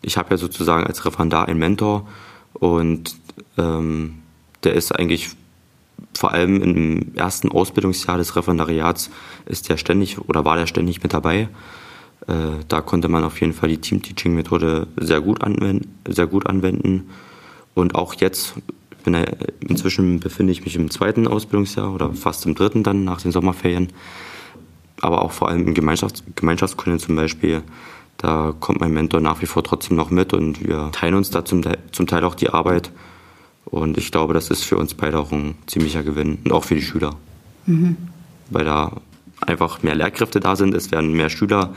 Ich 0.00 0.16
habe 0.16 0.30
ja 0.30 0.36
sozusagen 0.36 0.86
als 0.86 1.04
Referendar 1.04 1.48
einen 1.48 1.58
Mentor 1.58 2.08
und 2.54 3.16
ähm, 3.58 4.20
der 4.64 4.74
ist 4.74 4.92
eigentlich 4.92 5.30
vor 6.14 6.32
allem 6.32 6.62
im 6.62 7.14
ersten 7.14 7.50
Ausbildungsjahr 7.50 8.18
des 8.18 8.36
Referendariats 8.36 9.10
ist 9.46 9.68
der 9.68 9.76
ständig 9.76 10.18
oder 10.18 10.44
war 10.44 10.56
der 10.56 10.66
ständig 10.66 11.02
mit 11.02 11.12
dabei. 11.12 11.48
Äh, 12.28 12.34
da 12.68 12.80
konnte 12.80 13.08
man 13.08 13.24
auf 13.24 13.40
jeden 13.40 13.52
Fall 13.52 13.68
die 13.68 13.78
Team-Teaching-Methode 13.78 14.86
sehr 14.96 15.20
gut 15.20 15.42
anwenden, 15.42 15.98
sehr 16.06 16.26
gut 16.26 16.46
anwenden. 16.46 17.10
Und 17.74 17.94
auch 17.94 18.14
jetzt 18.14 18.54
bin 19.04 19.14
inzwischen 19.68 20.20
befinde 20.20 20.52
ich 20.52 20.64
mich 20.64 20.76
im 20.76 20.90
zweiten 20.90 21.26
Ausbildungsjahr 21.26 21.92
oder 21.92 22.12
fast 22.12 22.46
im 22.46 22.54
dritten 22.54 22.84
dann 22.84 23.04
nach 23.04 23.20
den 23.20 23.32
Sommerferien 23.32 23.88
aber 25.02 25.22
auch 25.22 25.32
vor 25.32 25.48
allem 25.48 25.66
in 25.66 25.74
Gemeinschafts 25.74 26.22
Gemeinschaftskunde 26.36 26.98
zum 26.98 27.16
Beispiel. 27.16 27.62
Da 28.16 28.54
kommt 28.58 28.80
mein 28.80 28.92
Mentor 28.92 29.20
nach 29.20 29.42
wie 29.42 29.46
vor 29.46 29.64
trotzdem 29.64 29.96
noch 29.96 30.10
mit 30.10 30.32
und 30.32 30.66
wir 30.66 30.90
teilen 30.92 31.14
uns 31.14 31.30
da 31.30 31.44
zum, 31.44 31.62
zum 31.90 32.06
Teil 32.06 32.24
auch 32.24 32.34
die 32.34 32.50
Arbeit. 32.50 32.90
Und 33.64 33.98
ich 33.98 34.12
glaube, 34.12 34.32
das 34.32 34.50
ist 34.50 34.64
für 34.64 34.76
uns 34.76 34.94
beide 34.94 35.18
auch 35.18 35.32
ein 35.32 35.56
ziemlicher 35.66 36.02
Gewinn 36.02 36.38
und 36.44 36.52
auch 36.52 36.64
für 36.64 36.74
die 36.74 36.82
Schüler. 36.82 37.16
Mhm. 37.66 37.96
Weil 38.50 38.64
da 38.64 38.92
einfach 39.40 39.82
mehr 39.82 39.94
Lehrkräfte 39.94 40.40
da 40.40 40.56
sind, 40.56 40.74
es 40.74 40.92
werden 40.92 41.12
mehr 41.12 41.30
Schüler 41.30 41.74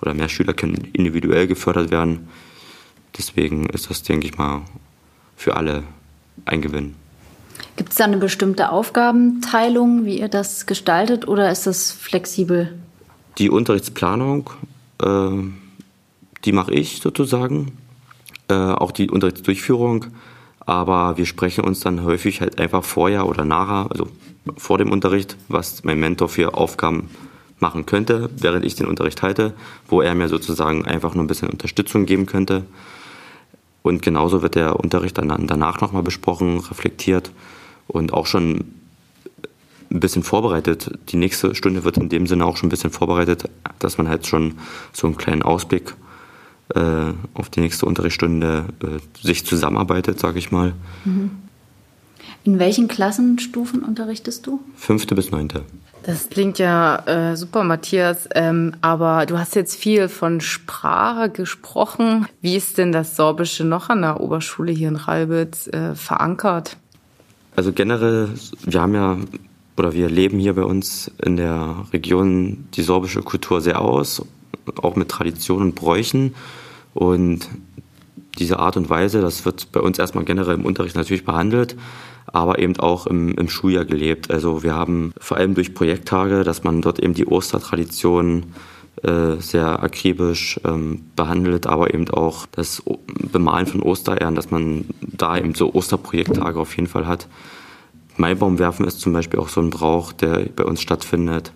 oder 0.00 0.14
mehr 0.14 0.28
Schüler 0.28 0.54
können 0.54 0.88
individuell 0.92 1.46
gefördert 1.46 1.90
werden. 1.90 2.28
Deswegen 3.16 3.66
ist 3.66 3.90
das, 3.90 4.02
denke 4.02 4.26
ich 4.26 4.38
mal, 4.38 4.62
für 5.36 5.56
alle 5.56 5.82
ein 6.44 6.62
Gewinn. 6.62 6.94
Gibt 7.76 7.90
es 7.90 7.96
da 7.96 8.04
eine 8.04 8.16
bestimmte 8.16 8.70
Aufgabenteilung, 8.70 10.04
wie 10.04 10.20
ihr 10.20 10.28
das 10.28 10.66
gestaltet, 10.66 11.28
oder 11.28 11.50
ist 11.50 11.66
das 11.66 11.92
flexibel? 11.92 12.76
Die 13.38 13.50
Unterrichtsplanung, 13.50 14.50
äh, 15.02 15.30
die 16.44 16.52
mache 16.52 16.72
ich 16.72 17.00
sozusagen, 17.00 17.72
äh, 18.48 18.54
auch 18.54 18.90
die 18.90 19.10
Unterrichtsdurchführung. 19.10 20.06
Aber 20.60 21.16
wir 21.16 21.24
sprechen 21.24 21.64
uns 21.64 21.80
dann 21.80 22.02
häufig 22.02 22.40
halt 22.40 22.60
einfach 22.60 22.84
vorher 22.84 23.26
oder 23.26 23.44
nachher, 23.44 23.90
also 23.90 24.08
vor 24.56 24.76
dem 24.76 24.92
Unterricht, 24.92 25.36
was 25.48 25.84
mein 25.84 25.98
Mentor 25.98 26.28
für 26.28 26.54
Aufgaben 26.54 27.08
machen 27.60 27.86
könnte, 27.86 28.30
während 28.36 28.64
ich 28.64 28.74
den 28.74 28.86
Unterricht 28.86 29.22
halte, 29.22 29.54
wo 29.88 30.02
er 30.02 30.14
mir 30.14 30.28
sozusagen 30.28 30.84
einfach 30.84 31.14
nur 31.14 31.24
ein 31.24 31.26
bisschen 31.26 31.48
Unterstützung 31.48 32.06
geben 32.06 32.26
könnte. 32.26 32.64
Und 33.88 34.02
genauso 34.02 34.42
wird 34.42 34.54
der 34.54 34.78
Unterricht 34.78 35.16
dann 35.16 35.46
danach 35.46 35.80
nochmal 35.80 36.02
besprochen, 36.02 36.60
reflektiert 36.60 37.30
und 37.86 38.12
auch 38.12 38.26
schon 38.26 38.66
ein 39.90 40.00
bisschen 40.00 40.22
vorbereitet. 40.22 40.90
Die 41.08 41.16
nächste 41.16 41.54
Stunde 41.54 41.84
wird 41.84 41.96
in 41.96 42.10
dem 42.10 42.26
Sinne 42.26 42.44
auch 42.44 42.58
schon 42.58 42.66
ein 42.66 42.68
bisschen 42.68 42.90
vorbereitet, 42.90 43.48
dass 43.78 43.96
man 43.96 44.06
halt 44.06 44.26
schon 44.26 44.56
so 44.92 45.06
einen 45.06 45.16
kleinen 45.16 45.42
Ausblick 45.42 45.94
äh, 46.74 47.14
auf 47.32 47.48
die 47.48 47.60
nächste 47.60 47.86
Unterrichtsstunde 47.86 48.66
äh, 48.82 49.26
sich 49.26 49.46
zusammenarbeitet, 49.46 50.20
sage 50.20 50.38
ich 50.38 50.52
mal. 50.52 50.74
Mhm. 51.06 51.30
In 52.44 52.58
welchen 52.58 52.88
Klassenstufen 52.88 53.82
unterrichtest 53.82 54.46
du? 54.46 54.60
Fünfte 54.76 55.14
bis 55.14 55.30
neunte. 55.30 55.64
Das 56.08 56.30
klingt 56.30 56.58
ja 56.58 57.04
äh, 57.04 57.36
super, 57.36 57.64
Matthias. 57.64 58.30
Ähm, 58.34 58.72
aber 58.80 59.26
du 59.26 59.38
hast 59.38 59.54
jetzt 59.54 59.76
viel 59.76 60.08
von 60.08 60.40
Sprache 60.40 61.28
gesprochen. 61.28 62.26
Wie 62.40 62.56
ist 62.56 62.78
denn 62.78 62.92
das 62.92 63.14
Sorbische 63.14 63.62
noch 63.62 63.90
an 63.90 64.00
der 64.00 64.18
Oberschule 64.18 64.72
hier 64.72 64.88
in 64.88 64.96
Ralbitz 64.96 65.66
äh, 65.66 65.94
verankert? 65.94 66.78
Also 67.56 67.74
generell, 67.74 68.30
wir 68.62 68.80
haben 68.80 68.94
ja 68.94 69.18
oder 69.76 69.92
wir 69.92 70.08
leben 70.08 70.38
hier 70.38 70.54
bei 70.54 70.62
uns 70.64 71.10
in 71.22 71.36
der 71.36 71.84
Region 71.92 72.64
die 72.72 72.82
sorbische 72.82 73.20
Kultur 73.20 73.60
sehr 73.60 73.78
aus, 73.78 74.24
auch 74.80 74.96
mit 74.96 75.10
Traditionen 75.10 75.68
und 75.68 75.74
Bräuchen. 75.74 76.34
Und 76.94 77.50
diese 78.38 78.58
Art 78.58 78.76
und 78.76 78.88
Weise, 78.90 79.20
das 79.20 79.44
wird 79.44 79.72
bei 79.72 79.80
uns 79.80 79.98
erstmal 79.98 80.24
generell 80.24 80.54
im 80.54 80.64
Unterricht 80.64 80.96
natürlich 80.96 81.24
behandelt, 81.24 81.76
aber 82.26 82.58
eben 82.58 82.78
auch 82.78 83.06
im, 83.06 83.34
im 83.34 83.48
Schuljahr 83.48 83.84
gelebt. 83.84 84.30
Also 84.30 84.62
wir 84.62 84.74
haben 84.74 85.12
vor 85.18 85.36
allem 85.36 85.54
durch 85.54 85.74
Projekttage, 85.74 86.44
dass 86.44 86.64
man 86.64 86.82
dort 86.82 86.98
eben 86.98 87.14
die 87.14 87.26
Ostertradition 87.26 88.54
äh, 89.02 89.36
sehr 89.40 89.82
akribisch 89.82 90.60
ähm, 90.64 91.04
behandelt, 91.14 91.66
aber 91.66 91.94
eben 91.94 92.08
auch 92.10 92.46
das 92.52 92.82
Bemalen 93.30 93.66
von 93.66 93.82
Ostereiern, 93.82 94.34
dass 94.34 94.50
man 94.50 94.86
da 95.00 95.38
eben 95.38 95.54
so 95.54 95.72
Osterprojekttage 95.72 96.58
auf 96.58 96.76
jeden 96.76 96.88
Fall 96.88 97.06
hat. 97.06 97.28
Maibaum 98.16 98.58
werfen 98.58 98.84
ist 98.86 99.00
zum 99.00 99.12
Beispiel 99.12 99.38
auch 99.38 99.48
so 99.48 99.60
ein 99.60 99.70
Brauch, 99.70 100.12
der 100.12 100.46
bei 100.54 100.64
uns 100.64 100.82
stattfindet. 100.82 101.52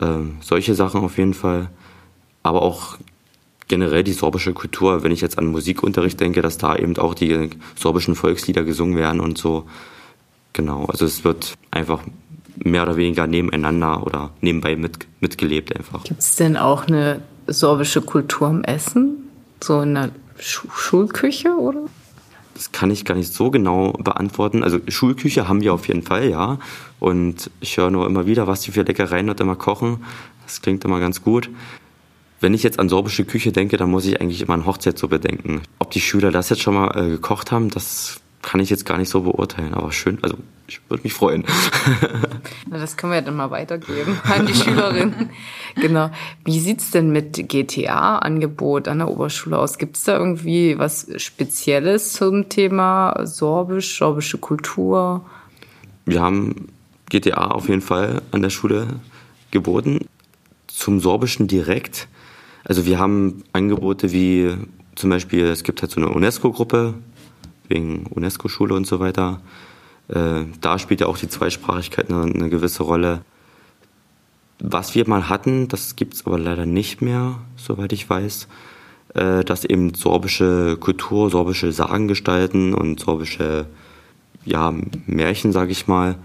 Ähm, 0.00 0.36
solche 0.40 0.74
Sachen 0.74 1.02
auf 1.02 1.18
jeden 1.18 1.34
Fall. 1.34 1.68
Aber 2.42 2.62
auch 2.62 2.96
generell 3.68 4.04
die 4.04 4.12
sorbische 4.12 4.52
Kultur, 4.52 5.02
wenn 5.02 5.12
ich 5.12 5.20
jetzt 5.20 5.38
an 5.38 5.46
Musikunterricht 5.46 6.20
denke, 6.20 6.42
dass 6.42 6.58
da 6.58 6.76
eben 6.76 6.96
auch 6.98 7.14
die 7.14 7.50
sorbischen 7.76 8.14
Volkslieder 8.14 8.62
gesungen 8.64 8.96
werden 8.96 9.20
und 9.20 9.38
so. 9.38 9.66
Genau, 10.52 10.84
also 10.86 11.04
es 11.04 11.24
wird 11.24 11.54
einfach 11.70 12.02
mehr 12.56 12.82
oder 12.84 12.96
weniger 12.96 13.26
nebeneinander 13.26 14.06
oder 14.06 14.30
nebenbei 14.40 14.76
mit, 14.76 15.06
mitgelebt 15.20 15.74
einfach. 15.76 16.04
Gibt 16.04 16.20
es 16.20 16.36
denn 16.36 16.56
auch 16.56 16.86
eine 16.86 17.22
sorbische 17.46 18.02
Kultur 18.02 18.48
im 18.50 18.62
Essen? 18.64 19.28
So 19.62 19.80
in 19.80 19.94
der 19.94 20.10
Schu 20.38 20.68
Schulküche 20.70 21.56
oder? 21.56 21.80
Das 22.54 22.70
kann 22.70 22.90
ich 22.90 23.04
gar 23.04 23.16
nicht 23.16 23.32
so 23.32 23.50
genau 23.50 23.92
beantworten. 23.92 24.62
Also 24.62 24.78
Schulküche 24.86 25.48
haben 25.48 25.60
wir 25.60 25.74
auf 25.74 25.88
jeden 25.88 26.02
Fall, 26.02 26.28
ja. 26.28 26.58
Und 27.00 27.50
ich 27.60 27.76
höre 27.76 27.90
nur 27.90 28.06
immer 28.06 28.26
wieder, 28.26 28.46
was 28.46 28.60
die 28.60 28.70
für 28.70 28.82
Leckereien 28.82 29.26
dort 29.26 29.40
immer 29.40 29.56
kochen. 29.56 30.04
Das 30.44 30.62
klingt 30.62 30.84
immer 30.84 31.00
ganz 31.00 31.22
gut. 31.22 31.50
Wenn 32.40 32.54
ich 32.54 32.62
jetzt 32.62 32.78
an 32.78 32.88
sorbische 32.88 33.24
Küche 33.24 33.52
denke, 33.52 33.76
dann 33.76 33.90
muss 33.90 34.06
ich 34.06 34.20
eigentlich 34.20 34.42
immer 34.42 34.54
an 34.54 34.66
Hochzeitssuppe 34.66 35.18
denken. 35.18 35.62
Ob 35.78 35.90
die 35.90 36.00
Schüler 36.00 36.30
das 36.30 36.50
jetzt 36.50 36.62
schon 36.62 36.74
mal 36.74 36.90
äh, 36.96 37.08
gekocht 37.08 37.52
haben, 37.52 37.70
das 37.70 38.20
kann 38.44 38.60
ich 38.60 38.70
jetzt 38.70 38.84
gar 38.84 38.98
nicht 38.98 39.08
so 39.08 39.22
beurteilen, 39.22 39.74
aber 39.74 39.90
schön, 39.90 40.18
also 40.22 40.36
ich 40.66 40.80
würde 40.88 41.02
mich 41.02 41.14
freuen. 41.14 41.44
Na, 42.70 42.78
das 42.78 42.96
können 42.96 43.12
wir 43.12 43.16
ja 43.16 43.22
dann 43.22 43.36
mal 43.36 43.50
weitergeben 43.50 44.18
an 44.24 44.46
die 44.46 44.54
Schülerinnen. 44.54 45.30
genau. 45.76 46.10
Wie 46.44 46.60
sieht's 46.60 46.90
denn 46.90 47.10
mit 47.10 47.48
GTA-Angebot 47.48 48.88
an 48.88 48.98
der 48.98 49.08
Oberschule 49.08 49.58
aus? 49.58 49.78
Gibt's 49.78 50.04
da 50.04 50.18
irgendwie 50.18 50.78
was 50.78 51.08
Spezielles 51.16 52.12
zum 52.12 52.48
Thema 52.48 53.26
Sorbisch, 53.26 53.98
sorbische 53.98 54.38
Kultur? 54.38 55.24
Wir 56.04 56.20
haben 56.20 56.68
GTA 57.08 57.48
auf 57.48 57.68
jeden 57.68 57.82
Fall 57.82 58.22
an 58.30 58.42
der 58.42 58.50
Schule 58.50 58.88
geboten. 59.50 60.00
Zum 60.66 61.00
Sorbischen 61.00 61.46
direkt. 61.46 62.08
Also 62.64 62.86
wir 62.86 62.98
haben 62.98 63.44
Angebote 63.52 64.12
wie 64.12 64.56
zum 64.94 65.10
Beispiel, 65.10 65.44
es 65.44 65.64
gibt 65.64 65.82
halt 65.82 65.90
so 65.90 66.00
eine 66.00 66.08
UNESCO-Gruppe, 66.08 66.94
wegen 67.68 68.06
UNESCO-Schule 68.06 68.74
und 68.74 68.86
so 68.86 69.00
weiter. 69.00 69.40
Äh, 70.08 70.44
da 70.60 70.78
spielt 70.78 71.00
ja 71.00 71.06
auch 71.06 71.18
die 71.18 71.28
Zweisprachigkeit 71.28 72.10
eine, 72.10 72.48
gewisse 72.48 72.82
Rolle. 72.82 73.22
Was 74.60 74.94
wir 74.94 75.08
mal 75.08 75.28
hatten, 75.28 75.68
das 75.68 75.96
gibt 75.96 76.14
es 76.14 76.26
aber 76.26 76.38
leider 76.38 76.66
nicht 76.66 77.02
mehr, 77.02 77.40
soweit 77.56 77.92
ich 77.92 78.08
weiß, 78.08 78.48
äh, 79.14 79.44
dass 79.44 79.64
eben 79.64 79.94
sorbische 79.94 80.76
Kultur, 80.78 81.30
sorbische 81.30 81.72
Sagen 81.72 82.08
gestalten 82.08 82.72
und 82.74 83.00
sorbische 83.00 83.66
ja, 84.44 84.72
Märchen, 85.06 85.52
sage 85.52 85.72
ich 85.72 85.86
mal, 85.86 86.16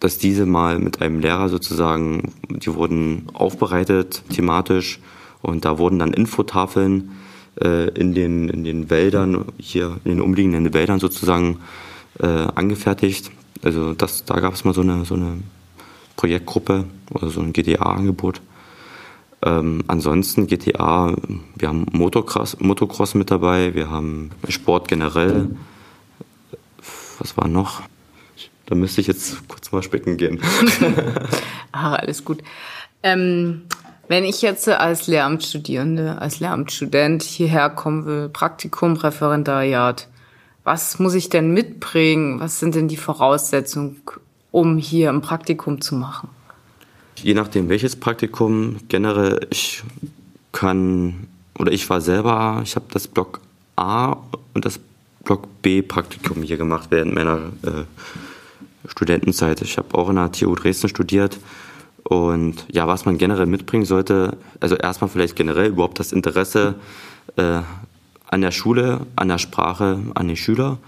dass 0.00 0.16
diese 0.16 0.46
mal 0.46 0.78
mit 0.78 1.02
einem 1.02 1.20
Lehrer 1.20 1.48
sozusagen, 1.48 2.32
die 2.48 2.74
wurden 2.74 3.26
aufbereitet 3.34 4.22
thematisch 4.30 4.98
Und 5.42 5.64
da 5.64 5.78
wurden 5.78 5.98
dann 5.98 6.12
Infotafeln 6.12 7.12
äh, 7.60 7.88
in, 7.90 8.14
den, 8.14 8.48
in 8.48 8.64
den 8.64 8.90
Wäldern, 8.90 9.44
hier 9.58 9.98
in 10.04 10.12
den 10.12 10.20
umliegenden 10.20 10.72
Wäldern 10.72 11.00
sozusagen 11.00 11.58
äh, 12.18 12.26
angefertigt. 12.26 13.30
Also 13.62 13.94
das, 13.94 14.24
da 14.24 14.40
gab 14.40 14.54
es 14.54 14.64
mal 14.64 14.74
so 14.74 14.80
eine, 14.80 15.04
so 15.04 15.14
eine 15.14 15.38
Projektgruppe 16.16 16.84
oder 17.10 17.28
so 17.28 17.40
ein 17.40 17.52
GTA-Angebot. 17.52 18.40
Ähm, 19.42 19.82
ansonsten 19.86 20.46
GTA, 20.46 21.14
wir 21.56 21.68
haben 21.68 21.86
Motocross, 21.92 22.58
Motocross 22.60 23.14
mit 23.14 23.30
dabei, 23.30 23.74
wir 23.74 23.90
haben 23.90 24.30
Sport 24.48 24.88
generell. 24.88 25.56
Was 27.18 27.36
war 27.36 27.48
noch? 27.48 27.82
Da 28.70 28.76
müsste 28.76 29.00
ich 29.00 29.08
jetzt 29.08 29.48
kurz 29.48 29.72
mal 29.72 29.82
spicken 29.82 30.16
gehen. 30.16 30.40
ah, 31.72 31.96
alles 31.96 32.24
gut. 32.24 32.38
Ähm, 33.02 33.62
wenn 34.06 34.24
ich 34.24 34.42
jetzt 34.42 34.68
als 34.68 35.08
Lehramtsstudierende, 35.08 36.20
als 36.20 36.38
Lehramtsstudent 36.38 37.24
hierher 37.24 37.68
kommen 37.68 38.06
will, 38.06 38.28
Praktikum, 38.28 38.94
Referendariat, 38.94 40.06
was 40.62 41.00
muss 41.00 41.14
ich 41.14 41.28
denn 41.28 41.52
mitbringen? 41.52 42.38
Was 42.38 42.60
sind 42.60 42.76
denn 42.76 42.86
die 42.86 42.96
Voraussetzungen, 42.96 44.00
um 44.52 44.78
hier 44.78 45.10
ein 45.10 45.20
Praktikum 45.20 45.80
zu 45.80 45.96
machen? 45.96 46.28
Je 47.16 47.34
nachdem, 47.34 47.68
welches 47.68 47.96
Praktikum, 47.96 48.76
generell, 48.88 49.48
ich 49.50 49.82
kann, 50.52 51.26
oder 51.58 51.72
ich 51.72 51.90
war 51.90 52.00
selber, 52.00 52.60
ich 52.62 52.76
habe 52.76 52.86
das 52.92 53.08
Block 53.08 53.40
A 53.74 54.16
und 54.54 54.64
das 54.64 54.78
Block 55.24 55.48
B 55.60 55.82
Praktikum 55.82 56.44
hier 56.44 56.56
gemacht 56.56 56.88
während 56.90 57.14
meiner 57.14 57.38
äh, 57.64 57.84
Studentenzeit. 58.90 59.62
Ich 59.62 59.78
habe 59.78 59.96
auch 59.96 60.08
in 60.10 60.16
der 60.16 60.32
TU 60.32 60.54
Dresden 60.54 60.88
studiert. 60.88 61.38
Und 62.02 62.66
ja, 62.72 62.86
was 62.86 63.04
man 63.04 63.18
generell 63.18 63.46
mitbringen 63.46 63.84
sollte, 63.84 64.36
also 64.58 64.74
erstmal 64.74 65.10
vielleicht 65.10 65.36
generell 65.36 65.68
überhaupt 65.68 65.98
das 65.98 66.12
Interesse 66.12 66.74
äh, 67.36 67.60
an 68.28 68.40
der 68.40 68.50
Schule, 68.50 69.06
an 69.16 69.28
der 69.28 69.38
Sprache, 69.38 70.00
an 70.14 70.28
die 70.28 70.36
Schüler. 70.36 70.78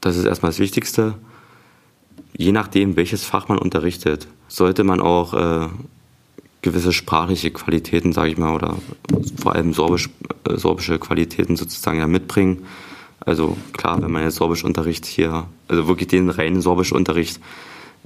Das 0.00 0.16
ist 0.16 0.24
erstmal 0.24 0.50
das 0.50 0.58
Wichtigste. 0.58 1.14
Je 2.36 2.52
nachdem, 2.52 2.96
welches 2.96 3.24
Fach 3.24 3.48
man 3.48 3.58
unterrichtet, 3.58 4.28
sollte 4.48 4.84
man 4.84 5.00
auch 5.00 5.34
äh, 5.34 5.68
gewisse 6.62 6.92
sprachliche 6.92 7.50
Qualitäten, 7.50 8.12
sage 8.12 8.30
ich 8.30 8.38
mal, 8.38 8.54
oder 8.54 8.76
vor 9.40 9.54
allem 9.54 9.72
sorbisch, 9.72 10.10
äh, 10.48 10.56
sorbische 10.56 10.98
Qualitäten 10.98 11.56
sozusagen 11.56 11.98
ja 11.98 12.06
mitbringen. 12.06 12.64
Also 13.20 13.56
klar, 13.72 14.00
wenn 14.02 14.10
man 14.10 14.22
jetzt 14.22 14.36
Sorbischunterricht 14.36 15.06
hier, 15.06 15.46
also 15.66 15.88
wirklich 15.88 16.08
den 16.08 16.30
reinen 16.30 16.60
Sorbischunterricht 16.60 17.40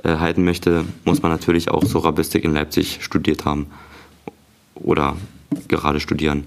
äh, 0.02 0.16
halten 0.16 0.44
möchte, 0.44 0.84
muss 1.04 1.22
man 1.22 1.30
natürlich 1.30 1.70
auch 1.70 1.84
Sorabistik 1.84 2.44
in 2.44 2.54
Leipzig 2.54 2.98
studiert 3.02 3.44
haben 3.44 3.66
oder 4.74 5.16
gerade 5.68 6.00
studieren. 6.00 6.46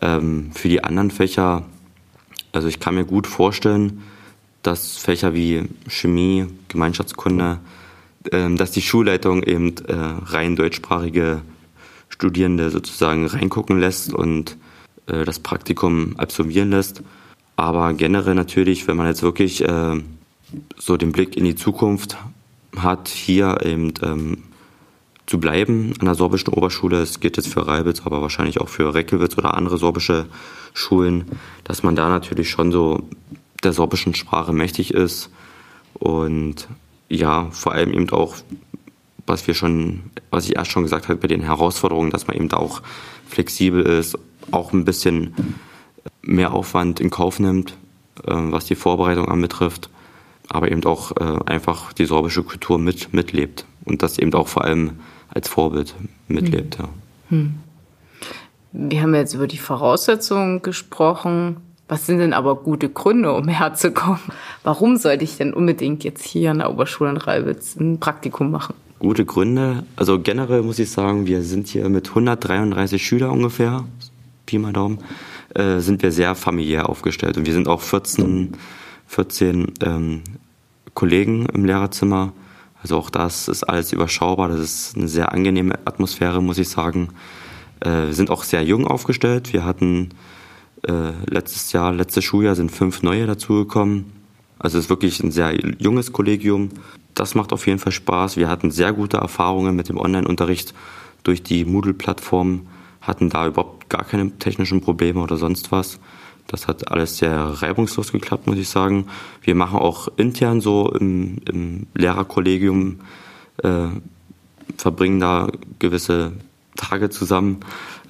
Ähm, 0.00 0.50
für 0.52 0.68
die 0.68 0.82
anderen 0.82 1.10
Fächer, 1.10 1.64
also 2.52 2.68
ich 2.68 2.80
kann 2.80 2.94
mir 2.94 3.04
gut 3.04 3.26
vorstellen, 3.26 4.02
dass 4.62 4.96
Fächer 4.96 5.34
wie 5.34 5.62
Chemie, 5.88 6.46
Gemeinschaftskunde, 6.68 7.58
äh, 8.30 8.54
dass 8.54 8.72
die 8.72 8.82
Schulleitung 8.82 9.42
eben 9.42 9.76
äh, 9.86 9.94
rein 9.94 10.56
deutschsprachige 10.56 11.42
Studierende 12.08 12.70
sozusagen 12.70 13.26
reingucken 13.26 13.78
lässt 13.78 14.12
und 14.12 14.56
äh, 15.06 15.24
das 15.24 15.38
Praktikum 15.38 16.16
absolvieren 16.16 16.70
lässt. 16.70 17.02
Aber 17.56 17.92
generell 17.94 18.34
natürlich, 18.34 18.86
wenn 18.88 18.96
man 18.96 19.06
jetzt 19.06 19.22
wirklich 19.22 19.62
äh, 19.62 20.00
so 20.76 20.96
den 20.96 21.12
Blick 21.12 21.36
in 21.36 21.44
die 21.44 21.54
Zukunft 21.54 22.16
hat, 22.76 23.08
hier 23.08 23.58
eben 23.64 23.94
ähm, 24.02 24.38
zu 25.26 25.38
bleiben 25.38 25.94
an 26.00 26.06
der 26.06 26.14
sorbischen 26.14 26.52
Oberschule. 26.52 27.00
Es 27.00 27.20
geht 27.20 27.36
jetzt 27.36 27.52
für 27.52 27.66
Reibitz, 27.66 28.02
aber 28.04 28.20
wahrscheinlich 28.20 28.60
auch 28.60 28.68
für 28.68 28.92
Reckelwitz 28.94 29.38
oder 29.38 29.54
andere 29.54 29.78
sorbische 29.78 30.26
Schulen, 30.74 31.24
dass 31.64 31.82
man 31.82 31.96
da 31.96 32.08
natürlich 32.08 32.50
schon 32.50 32.72
so 32.72 33.08
der 33.62 33.72
sorbischen 33.72 34.14
Sprache 34.14 34.52
mächtig 34.52 34.92
ist 34.92 35.30
und 35.94 36.68
ja, 37.08 37.48
vor 37.50 37.72
allem 37.72 37.92
eben 37.92 38.10
auch, 38.10 38.36
was 39.26 39.46
wir 39.46 39.54
schon, 39.54 40.02
was 40.30 40.46
ich 40.46 40.56
erst 40.56 40.70
schon 40.70 40.82
gesagt 40.82 41.08
habe, 41.08 41.20
bei 41.20 41.28
den 41.28 41.42
Herausforderungen, 41.42 42.10
dass 42.10 42.26
man 42.26 42.36
eben 42.36 42.48
da 42.48 42.58
auch 42.58 42.82
flexibel 43.28 43.82
ist, 43.82 44.18
auch 44.50 44.72
ein 44.72 44.84
bisschen 44.84 45.34
mehr 46.22 46.52
Aufwand 46.52 47.00
in 47.00 47.10
Kauf 47.10 47.38
nimmt, 47.40 47.72
äh, 48.26 48.32
was 48.32 48.64
die 48.66 48.74
Vorbereitung 48.74 49.28
anbetrifft, 49.28 49.90
aber 50.48 50.70
eben 50.70 50.84
auch 50.84 51.12
äh, 51.16 51.38
einfach 51.46 51.92
die 51.92 52.04
sorbische 52.04 52.42
Kultur 52.42 52.78
mit, 52.78 53.12
mitlebt 53.12 53.64
und 53.84 54.02
das 54.02 54.18
eben 54.18 54.32
auch 54.34 54.48
vor 54.48 54.64
allem 54.64 55.00
als 55.28 55.48
Vorbild 55.48 55.94
mitlebt. 56.28 56.78
Hm. 56.78 56.84
Ja. 56.84 56.90
Hm. 57.30 57.54
Wir 58.76 59.02
haben 59.02 59.14
jetzt 59.14 59.34
über 59.34 59.46
die 59.46 59.58
Voraussetzungen 59.58 60.60
gesprochen. 60.62 61.58
Was 61.86 62.06
sind 62.06 62.18
denn 62.18 62.32
aber 62.32 62.56
gute 62.56 62.88
Gründe, 62.88 63.32
um 63.32 63.46
herzukommen? 63.46 64.18
Warum 64.64 64.96
sollte 64.96 65.22
ich 65.22 65.36
denn 65.36 65.54
unbedingt 65.54 66.02
jetzt 66.02 66.24
hier 66.24 66.50
an 66.50 66.58
der 66.58 66.70
Oberschule 66.70 67.10
in 67.10 67.16
Reibitz 67.16 67.76
ein 67.76 68.00
Praktikum 68.00 68.50
machen? 68.50 68.74
Gute 68.98 69.24
Gründe. 69.24 69.84
Also 69.94 70.18
generell 70.18 70.62
muss 70.62 70.80
ich 70.80 70.90
sagen, 70.90 71.26
wir 71.26 71.42
sind 71.42 71.68
hier 71.68 71.88
mit 71.88 72.08
133 72.08 73.06
Schülern 73.06 73.30
ungefähr, 73.30 73.84
Pi 74.46 74.58
mal 74.58 74.72
Daumen, 74.72 74.98
äh, 75.54 75.80
sind 75.80 76.02
wir 76.02 76.12
sehr 76.12 76.34
familiär 76.34 76.88
aufgestellt. 76.88 77.36
Und 77.36 77.46
wir 77.46 77.52
sind 77.52 77.68
auch 77.68 77.80
14, 77.80 78.52
14 79.06 79.72
ähm, 79.82 80.22
Kollegen 80.94 81.46
im 81.46 81.64
Lehrerzimmer. 81.64 82.32
Also 82.82 82.96
auch 82.98 83.10
das 83.10 83.48
ist 83.48 83.64
alles 83.64 83.92
überschaubar. 83.92 84.48
Das 84.48 84.60
ist 84.60 84.96
eine 84.96 85.08
sehr 85.08 85.32
angenehme 85.32 85.78
Atmosphäre, 85.84 86.42
muss 86.42 86.58
ich 86.58 86.68
sagen. 86.68 87.08
Äh, 87.80 88.06
wir 88.06 88.14
sind 88.14 88.30
auch 88.30 88.44
sehr 88.44 88.62
jung 88.62 88.86
aufgestellt. 88.86 89.52
Wir 89.52 89.64
hatten 89.64 90.10
äh, 90.82 91.12
letztes 91.26 91.72
Jahr, 91.72 91.92
letztes 91.92 92.24
Schuljahr 92.24 92.54
sind 92.54 92.70
fünf 92.70 93.02
neue 93.02 93.26
dazugekommen. 93.26 94.12
Also 94.58 94.78
es 94.78 94.84
ist 94.84 94.90
wirklich 94.90 95.22
ein 95.22 95.30
sehr 95.30 95.54
junges 95.78 96.12
Kollegium. 96.12 96.70
Das 97.14 97.34
macht 97.34 97.52
auf 97.52 97.66
jeden 97.66 97.78
Fall 97.78 97.92
Spaß. 97.92 98.36
Wir 98.36 98.48
hatten 98.48 98.70
sehr 98.70 98.92
gute 98.92 99.18
Erfahrungen 99.18 99.76
mit 99.76 99.88
dem 99.88 99.98
Online-Unterricht 99.98 100.74
durch 101.22 101.42
die 101.42 101.64
Moodle-Plattform, 101.64 102.66
hatten 103.00 103.30
da 103.30 103.46
überhaupt 103.46 103.83
gar 103.94 104.04
keine 104.04 104.36
technischen 104.38 104.80
Probleme 104.80 105.20
oder 105.20 105.36
sonst 105.36 105.70
was. 105.70 106.00
Das 106.48 106.66
hat 106.66 106.90
alles 106.90 107.18
sehr 107.18 107.32
reibungslos 107.62 108.12
geklappt, 108.12 108.46
muss 108.46 108.58
ich 108.58 108.68
sagen. 108.68 109.06
Wir 109.40 109.54
machen 109.54 109.78
auch 109.78 110.08
intern 110.16 110.60
so 110.60 110.90
im, 110.92 111.38
im 111.48 111.86
Lehrerkollegium, 111.94 113.00
äh, 113.62 113.86
verbringen 114.76 115.20
da 115.20 115.48
gewisse 115.78 116.32
Tage 116.76 117.08
zusammen, 117.08 117.60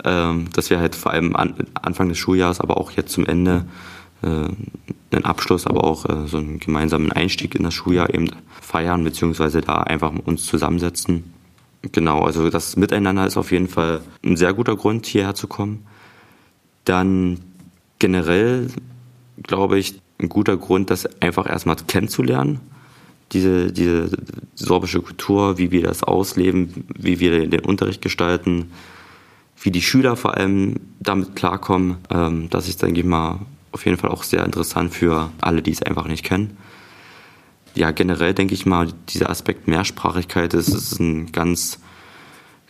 ähm, 0.04 0.46
dass 0.54 0.70
wir 0.70 0.80
halt 0.80 0.94
vor 0.94 1.12
allem 1.12 1.36
an, 1.36 1.54
Anfang 1.74 2.08
des 2.08 2.18
Schuljahres, 2.18 2.60
aber 2.60 2.78
auch 2.78 2.92
jetzt 2.92 3.12
zum 3.12 3.26
Ende 3.26 3.66
äh, 4.22 4.26
einen 4.26 5.24
Abschluss, 5.24 5.66
aber 5.66 5.84
auch 5.84 6.06
äh, 6.06 6.26
so 6.26 6.38
einen 6.38 6.60
gemeinsamen 6.60 7.12
Einstieg 7.12 7.54
in 7.54 7.62
das 7.62 7.74
Schuljahr 7.74 8.12
eben 8.12 8.30
feiern, 8.60 9.04
beziehungsweise 9.04 9.60
da 9.60 9.82
einfach 9.82 10.12
uns 10.24 10.46
zusammensetzen. 10.46 11.33
Genau, 11.92 12.22
also 12.22 12.50
das 12.50 12.76
Miteinander 12.76 13.26
ist 13.26 13.36
auf 13.36 13.52
jeden 13.52 13.68
Fall 13.68 14.00
ein 14.24 14.36
sehr 14.36 14.54
guter 14.54 14.76
Grund, 14.76 15.06
hierher 15.06 15.34
zu 15.34 15.46
kommen. 15.48 15.86
Dann 16.84 17.40
generell, 17.98 18.68
glaube 19.42 19.78
ich, 19.78 20.00
ein 20.18 20.28
guter 20.28 20.56
Grund, 20.56 20.90
das 20.90 21.06
einfach 21.20 21.48
erstmal 21.48 21.76
kennenzulernen. 21.76 22.60
Diese, 23.32 23.72
diese 23.72 24.10
sorbische 24.54 25.00
Kultur, 25.00 25.58
wie 25.58 25.70
wir 25.70 25.82
das 25.82 26.02
ausleben, 26.02 26.86
wie 26.96 27.20
wir 27.20 27.48
den 27.48 27.60
Unterricht 27.60 28.00
gestalten, 28.00 28.70
wie 29.60 29.70
die 29.70 29.82
Schüler 29.82 30.16
vor 30.16 30.36
allem 30.36 30.76
damit 31.00 31.34
klarkommen. 31.34 31.96
Ähm, 32.10 32.48
das 32.50 32.68
ist, 32.68 32.82
denke 32.82 33.00
ich 33.00 33.06
mal, 33.06 33.40
auf 33.72 33.84
jeden 33.84 33.98
Fall 33.98 34.10
auch 34.10 34.22
sehr 34.22 34.44
interessant 34.44 34.94
für 34.94 35.30
alle, 35.40 35.62
die 35.62 35.72
es 35.72 35.82
einfach 35.82 36.06
nicht 36.06 36.24
kennen. 36.24 36.56
Ja, 37.74 37.90
generell 37.90 38.34
denke 38.34 38.54
ich 38.54 38.66
mal, 38.66 38.88
dieser 39.08 39.30
Aspekt 39.30 39.66
Mehrsprachigkeit 39.66 40.54
ist, 40.54 40.68
ist 40.68 41.00
ein 41.00 41.32
ganz 41.32 41.80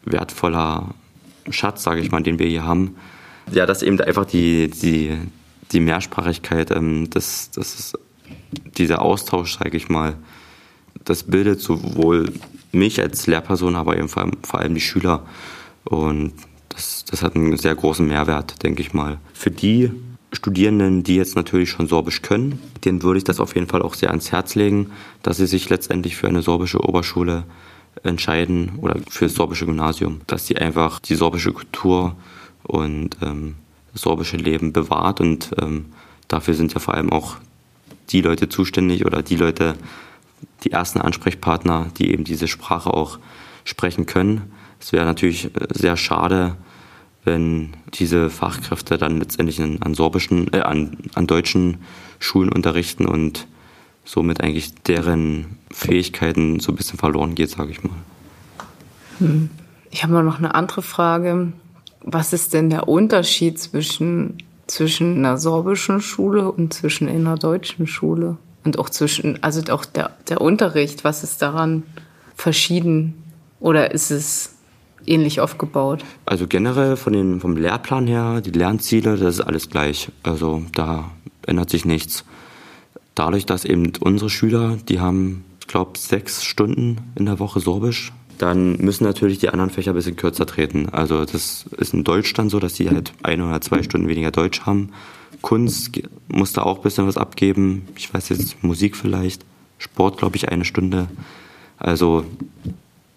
wertvoller 0.05 0.95
Schatz, 1.51 1.83
sage 1.83 2.01
ich 2.01 2.11
mal, 2.11 2.23
den 2.23 2.39
wir 2.39 2.47
hier 2.47 2.65
haben 2.65 2.97
ja, 3.51 3.67
dass 3.67 3.83
eben 3.83 4.01
einfach 4.01 4.25
die, 4.25 4.69
die, 4.69 5.17
die 5.73 5.81
Mehrsprachigkeit, 5.81 6.71
ähm, 6.71 7.11
das, 7.11 7.51
das 7.51 7.75
ist 7.75 7.99
dieser 8.79 9.03
Austausch, 9.03 9.59
sage 9.59 9.77
ich 9.77 9.89
mal, 9.89 10.17
das 11.05 11.25
bildet 11.25 11.61
sowohl 11.61 12.33
mich 12.73 13.01
als 13.01 13.27
Lehrperson, 13.27 13.77
aber 13.77 13.97
eben 13.97 14.09
vor 14.09 14.23
allem, 14.23 14.33
vor 14.43 14.61
allem 14.61 14.75
die 14.75 14.81
Schüler. 14.81 15.27
Und 15.85 16.33
das, 16.71 17.05
das 17.05 17.23
hat 17.23 17.37
einen 17.37 17.57
sehr 17.57 17.75
großen 17.75 18.07
Mehrwert, 18.07 18.63
denke 18.63 18.81
ich 18.81 18.95
mal. 18.95 19.19
Für 19.33 19.51
die 19.51 19.91
Studierenden, 20.35 21.03
die 21.03 21.17
jetzt 21.17 21.37
natürlich 21.37 21.71
schon 21.71 21.87
Sorbisch 21.87 22.23
können, 22.23 22.61
denen 22.85 23.03
würde 23.03 23.19
ich 23.19 23.25
das 23.25 23.41
auf 23.41 23.55
jeden 23.55 23.69
Fall 23.69 23.83
auch 23.83 23.95
sehr 23.95 24.11
ans 24.11 24.33
Herz 24.33 24.55
legen, 24.55 24.91
dass 25.23 25.37
sie 25.37 25.47
sich 25.47 25.69
letztendlich 25.71 26.17
für 26.17 26.29
eine 26.29 26.43
sorbische 26.43 26.81
Oberschule 26.81 27.45
entscheiden 28.03 28.73
oder 28.81 28.97
für 29.09 29.27
das 29.27 29.35
sorbische 29.35 29.67
Gymnasium, 29.67 30.21
dass 30.27 30.47
sie 30.47 30.57
einfach 30.57 30.99
die 30.99 31.15
sorbische 31.15 31.53
Kultur 31.53 32.17
und 32.65 33.17
ähm, 33.23 33.55
das 33.93 34.03
sorbische 34.03 34.37
Leben 34.37 34.73
bewahrt. 34.73 35.21
Und 35.21 35.51
ähm, 35.61 35.87
dafür 36.29 36.55
sind 36.55 36.75
ja 36.75 36.81
vor 36.81 36.95
allem 36.95 37.13
auch 37.13 37.37
die 38.11 38.21
Leute 38.21 38.49
zuständig 38.49 39.07
oder 39.07 39.23
die 39.23 39.37
Leute, 39.37 39.77
die 40.65 40.73
ersten 40.73 41.01
Ansprechpartner, 41.01 41.91
die 41.99 42.13
eben 42.13 42.25
diese 42.25 42.49
Sprache 42.49 42.93
auch 42.93 43.19
sprechen 43.65 44.07
können. 44.07 44.53
Es 44.81 44.93
wäre 44.93 45.07
natürlich 45.07 45.47
äh, 45.47 45.51
sehr 45.71 45.97
schade, 45.97 46.57
wenn 47.25 47.75
diese 47.95 48.31
Fachkräfte 48.31 48.99
dann 48.99 49.19
letztendlich 49.19 49.61
an 49.61 49.95
sorbischen, 49.95 50.53
äh, 50.53 50.61
an, 50.61 50.99
an 51.15 51.27
deutschen 51.27 51.79
Schulen 52.19 52.53
unterrichten 52.53 53.07
und 53.07 53.47
somit 54.05 54.43
eigentlich 54.43 54.75
deren 54.75 55.59
Fähigkeiten 55.71 56.61
so 56.61 56.73
ein 56.73 56.77
bisschen 56.77 56.99
verloren 56.99 57.35
geht, 57.35 57.51
sage 57.51 57.71
ich 57.71 57.83
mal. 57.83 57.97
Hm. 59.19 59.51
Ich 59.91 60.03
habe 60.03 60.13
mal 60.13 60.25
noch 60.25 60.39
eine 60.39 60.55
andere 60.55 60.83
Frage. 60.83 61.53
Was 62.03 62.33
ist 62.33 62.53
denn 62.53 62.69
der 62.69 62.89
Unterschied 62.89 63.59
zwischen, 63.59 64.39
zwischen 64.67 65.19
einer 65.19 65.39
sorbischen 65.39 66.01
Schule 66.01 66.51
und 66.51 66.75
zwischen 66.75 67.09
einer 67.09 67.37
deutschen 67.37 67.87
Schule? 67.87 68.37
Und 68.65 68.79
auch 68.79 68.91
zwischen, 68.91 69.43
also 69.43 69.63
auch 69.73 69.85
der, 69.85 70.11
der 70.29 70.41
Unterricht, 70.41 71.05
was 71.05 71.23
ist 71.23 71.41
daran 71.43 71.85
verschieden? 72.35 73.23
Oder 73.61 73.93
ist 73.93 74.11
es 74.11 74.54
ähnlich 75.07 75.41
aufgebaut? 75.41 76.05
Also 76.27 76.47
generell 76.47 76.97
von 76.97 77.13
den, 77.13 77.41
vom 77.41 77.57
Lehrplan 77.57 78.07
her, 78.07 78.41
die 78.41 78.51
Lernziele, 78.51 79.17
das 79.17 79.37
ist 79.37 79.41
alles 79.41 79.69
gleich. 79.69 80.09
Also 80.23 80.65
da 80.75 81.11
ändert 81.47 81.71
sich 81.71 81.85
nichts. 81.85 82.25
Dadurch, 83.15 83.47
dass 83.47 83.65
eben 83.65 83.93
unsere 84.01 84.31
Schüler, 84.31 84.77
die 84.89 85.01
haben, 85.01 85.45
ich 85.61 85.67
glaube, 85.67 85.99
sechs 85.99 86.45
Stunden 86.45 86.99
in 87.15 87.27
der 87.27 87.39
Woche 87.39 87.61
Sorbisch, 87.61 88.13
dann 88.39 88.77
müssen 88.79 89.05
natürlich 89.05 89.39
die 89.39 89.49
anderen 89.49 89.71
Fächer 89.71 89.93
ein 89.93 89.97
bisschen 89.97 90.17
kürzer 90.17 90.47
treten. 90.47 90.89
Also 90.91 91.25
das 91.25 91.67
ist 91.79 91.95
in 91.95 92.05
Deutschland 92.05 92.51
so, 92.51 92.59
dass 92.59 92.75
die 92.75 92.91
halt 92.91 93.13
ein 93.23 93.41
oder 93.41 93.61
zwei 93.61 93.83
Stunden 93.83 94.09
weniger 94.09 94.33
Deutsch 94.33 94.63
haben. 94.63 94.91
Kunst 95.43 96.01
muss 96.29 96.53
da 96.53 96.63
auch 96.63 96.79
ein 96.79 96.83
bisschen 96.83 97.07
was 97.07 97.17
abgeben. 97.17 97.87
Ich 97.97 98.13
weiß 98.13 98.31
jetzt, 98.31 98.63
Musik 98.65 98.97
vielleicht. 98.97 99.45
Sport, 99.79 100.19
glaube 100.19 100.37
ich, 100.37 100.49
eine 100.49 100.65
Stunde. 100.65 101.09
Also 101.79 102.25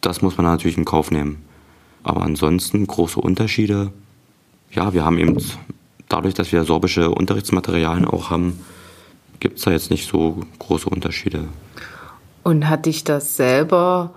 das 0.02 0.22
muss 0.22 0.38
man 0.38 0.46
natürlich 0.46 0.78
in 0.78 0.86
Kauf 0.86 1.10
nehmen. 1.12 1.42
Aber 2.08 2.22
ansonsten 2.22 2.88
große 2.88 3.20
Unterschiede. 3.20 3.92
Ja, 4.72 4.94
wir 4.94 5.04
haben 5.04 5.18
eben 5.18 5.44
dadurch, 6.08 6.34
dass 6.34 6.54
wir 6.54 6.64
sorbische 6.64 7.10
Unterrichtsmaterialien 7.12 8.06
auch 8.06 8.30
haben, 8.30 8.64
gibt 9.42 9.58
es 9.58 9.66
da 9.66 9.72
jetzt 9.72 9.92
nicht 9.92 10.10
so 10.10 10.40
große 10.58 10.88
Unterschiede. 10.90 11.50
Und 12.44 12.70
hat 12.70 12.86
dich 12.86 13.04
das 13.04 13.36
selber 13.36 14.14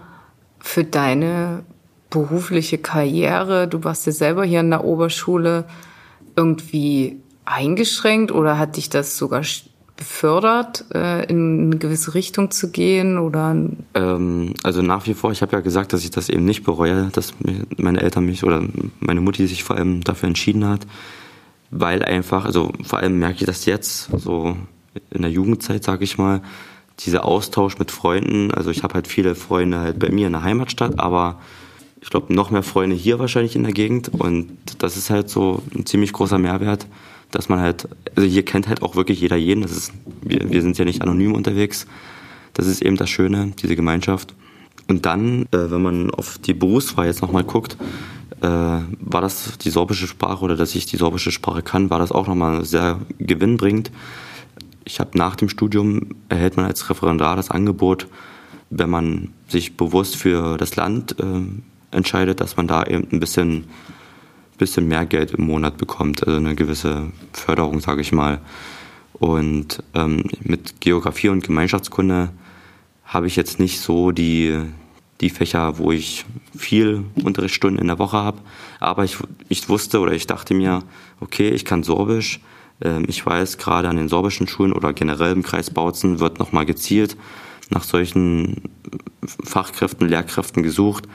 für 0.60 0.84
deine 0.84 1.64
berufliche 2.10 2.78
Karriere, 2.78 3.66
du 3.66 3.82
warst 3.82 4.06
ja 4.06 4.12
selber 4.12 4.44
hier 4.44 4.60
in 4.60 4.70
der 4.70 4.84
Oberschule, 4.84 5.64
irgendwie 6.36 7.20
eingeschränkt 7.44 8.30
oder 8.30 8.56
hat 8.56 8.76
dich 8.76 8.88
das 8.88 9.16
sogar 9.16 9.42
befördert, 10.00 10.86
äh, 10.92 11.26
in 11.26 11.66
eine 11.66 11.76
gewisse 11.76 12.14
Richtung 12.14 12.50
zu 12.50 12.72
gehen? 12.72 13.18
Oder? 13.18 13.54
Ähm, 13.94 14.54
also 14.64 14.82
nach 14.82 15.06
wie 15.06 15.14
vor, 15.14 15.30
ich 15.30 15.42
habe 15.42 15.52
ja 15.52 15.60
gesagt, 15.60 15.92
dass 15.92 16.02
ich 16.02 16.10
das 16.10 16.28
eben 16.28 16.44
nicht 16.44 16.64
bereue, 16.64 17.10
dass 17.12 17.34
meine 17.76 18.00
Eltern 18.00 18.24
mich 18.24 18.42
oder 18.42 18.62
meine 18.98 19.20
Mutti 19.20 19.46
sich 19.46 19.62
vor 19.62 19.76
allem 19.76 20.02
dafür 20.02 20.26
entschieden 20.26 20.66
hat, 20.66 20.86
weil 21.70 22.02
einfach, 22.02 22.44
also 22.44 22.72
vor 22.82 22.98
allem 22.98 23.18
merke 23.18 23.36
ich 23.40 23.46
das 23.46 23.66
jetzt, 23.66 24.10
so 24.16 24.56
in 25.10 25.22
der 25.22 25.30
Jugendzeit, 25.30 25.84
sage 25.84 26.02
ich 26.02 26.18
mal, 26.18 26.40
dieser 27.00 27.24
Austausch 27.24 27.78
mit 27.78 27.90
Freunden. 27.90 28.50
Also 28.50 28.70
ich 28.70 28.82
habe 28.82 28.94
halt 28.94 29.06
viele 29.06 29.34
Freunde 29.34 29.78
halt 29.78 29.98
bei 29.98 30.10
mir 30.10 30.26
in 30.26 30.32
der 30.32 30.42
Heimatstadt, 30.42 30.98
aber 30.98 31.40
ich 32.00 32.10
glaube 32.10 32.34
noch 32.34 32.50
mehr 32.50 32.62
Freunde 32.62 32.96
hier 32.96 33.18
wahrscheinlich 33.18 33.54
in 33.54 33.62
der 33.62 33.72
Gegend 33.72 34.08
und 34.08 34.56
das 34.78 34.96
ist 34.96 35.10
halt 35.10 35.28
so 35.28 35.62
ein 35.74 35.84
ziemlich 35.84 36.12
großer 36.14 36.38
Mehrwert 36.38 36.86
dass 37.30 37.48
man 37.48 37.60
halt, 37.60 37.88
also 38.16 38.28
hier 38.28 38.44
kennt 38.44 38.68
halt 38.68 38.82
auch 38.82 38.96
wirklich 38.96 39.20
jeder 39.20 39.36
jeden. 39.36 39.62
Das 39.62 39.72
ist, 39.72 39.92
wir, 40.22 40.50
wir 40.50 40.62
sind 40.62 40.78
ja 40.78 40.84
nicht 40.84 41.02
anonym 41.02 41.34
unterwegs. 41.34 41.86
Das 42.54 42.66
ist 42.66 42.82
eben 42.82 42.96
das 42.96 43.10
Schöne, 43.10 43.52
diese 43.60 43.76
Gemeinschaft. 43.76 44.34
Und 44.88 45.06
dann, 45.06 45.42
äh, 45.52 45.70
wenn 45.70 45.82
man 45.82 46.10
auf 46.10 46.38
die 46.38 46.54
Berufswahl 46.54 47.06
jetzt 47.06 47.22
nochmal 47.22 47.44
guckt, 47.44 47.76
äh, 48.40 48.46
war 48.46 49.20
das 49.20 49.58
die 49.58 49.70
sorbische 49.70 50.06
Sprache 50.06 50.44
oder 50.44 50.56
dass 50.56 50.74
ich 50.74 50.86
die 50.86 50.96
sorbische 50.96 51.30
Sprache 51.30 51.62
kann, 51.62 51.90
war 51.90 51.98
das 51.98 52.10
auch 52.10 52.26
nochmal 52.26 52.64
sehr 52.64 52.98
gewinnbringend. 53.18 53.92
Ich 54.84 54.98
habe 54.98 55.16
nach 55.16 55.36
dem 55.36 55.48
Studium 55.48 56.16
erhält 56.28 56.56
man 56.56 56.66
als 56.66 56.88
Referendar 56.90 57.36
das 57.36 57.50
Angebot, 57.50 58.08
wenn 58.70 58.90
man 58.90 59.28
sich 59.46 59.76
bewusst 59.76 60.16
für 60.16 60.56
das 60.56 60.74
Land 60.76 61.16
äh, 61.20 61.96
entscheidet, 61.96 62.40
dass 62.40 62.56
man 62.56 62.66
da 62.66 62.84
eben 62.84 63.06
ein 63.12 63.20
bisschen 63.20 63.64
bisschen 64.60 64.86
mehr 64.86 65.06
Geld 65.06 65.32
im 65.32 65.46
Monat 65.46 65.76
bekommt, 65.76 66.24
also 66.24 66.38
eine 66.38 66.54
gewisse 66.54 67.10
Förderung, 67.32 67.80
sage 67.80 68.02
ich 68.02 68.12
mal. 68.12 68.40
Und 69.14 69.82
ähm, 69.94 70.24
mit 70.42 70.80
Geografie 70.80 71.30
und 71.30 71.44
Gemeinschaftskunde 71.44 72.30
habe 73.04 73.26
ich 73.26 73.34
jetzt 73.34 73.58
nicht 73.58 73.80
so 73.80 74.12
die, 74.12 74.56
die 75.20 75.30
Fächer, 75.30 75.78
wo 75.78 75.90
ich 75.90 76.24
viel 76.56 77.04
Unterrichtsstunden 77.24 77.80
in 77.80 77.88
der 77.88 77.98
Woche 77.98 78.18
habe. 78.18 78.38
Aber 78.78 79.04
ich, 79.04 79.16
ich 79.48 79.68
wusste 79.68 79.98
oder 79.98 80.12
ich 80.12 80.26
dachte 80.26 80.54
mir, 80.54 80.84
okay, 81.18 81.48
ich 81.48 81.64
kann 81.64 81.82
Sorbisch. 81.82 82.40
Ähm, 82.80 83.04
ich 83.08 83.24
weiß, 83.26 83.58
gerade 83.58 83.88
an 83.88 83.96
den 83.96 84.08
sorbischen 84.08 84.46
Schulen 84.46 84.72
oder 84.72 84.92
generell 84.92 85.32
im 85.32 85.42
Kreis 85.42 85.70
Bautzen 85.70 86.20
wird 86.20 86.38
nochmal 86.38 86.66
gezielt 86.66 87.16
nach 87.70 87.84
solchen 87.84 88.62
Fachkräften, 89.24 90.08
Lehrkräften 90.08 90.62
gesucht. 90.62 91.08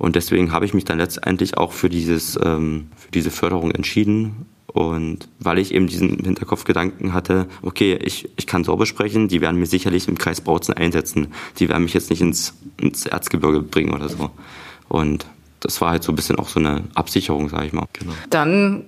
Und 0.00 0.16
deswegen 0.16 0.50
habe 0.50 0.64
ich 0.64 0.72
mich 0.72 0.86
dann 0.86 0.96
letztendlich 0.96 1.58
auch 1.58 1.72
für, 1.72 1.90
dieses, 1.90 2.38
ähm, 2.42 2.88
für 2.96 3.10
diese 3.10 3.30
Förderung 3.30 3.70
entschieden. 3.70 4.46
Und 4.66 5.28
weil 5.40 5.58
ich 5.58 5.74
eben 5.74 5.88
diesen 5.88 6.24
Hinterkopfgedanken 6.24 7.12
hatte, 7.12 7.46
okay, 7.60 7.98
ich, 8.02 8.30
ich 8.38 8.46
kann 8.46 8.64
Sorbe 8.64 8.86
sprechen, 8.86 9.28
die 9.28 9.42
werden 9.42 9.60
mich 9.60 9.68
sicherlich 9.68 10.08
im 10.08 10.16
Kreis 10.16 10.40
Bautzen 10.40 10.72
einsetzen. 10.72 11.28
Die 11.58 11.68
werden 11.68 11.82
mich 11.82 11.92
jetzt 11.92 12.08
nicht 12.08 12.22
ins, 12.22 12.54
ins 12.78 13.04
Erzgebirge 13.04 13.60
bringen 13.60 13.92
oder 13.92 14.08
so. 14.08 14.30
Und 14.88 15.26
das 15.60 15.82
war 15.82 15.90
halt 15.90 16.02
so 16.02 16.12
ein 16.12 16.16
bisschen 16.16 16.38
auch 16.38 16.48
so 16.48 16.60
eine 16.60 16.84
Absicherung, 16.94 17.50
sage 17.50 17.66
ich 17.66 17.74
mal. 17.74 17.84
Genau. 17.92 18.12
Dann 18.30 18.84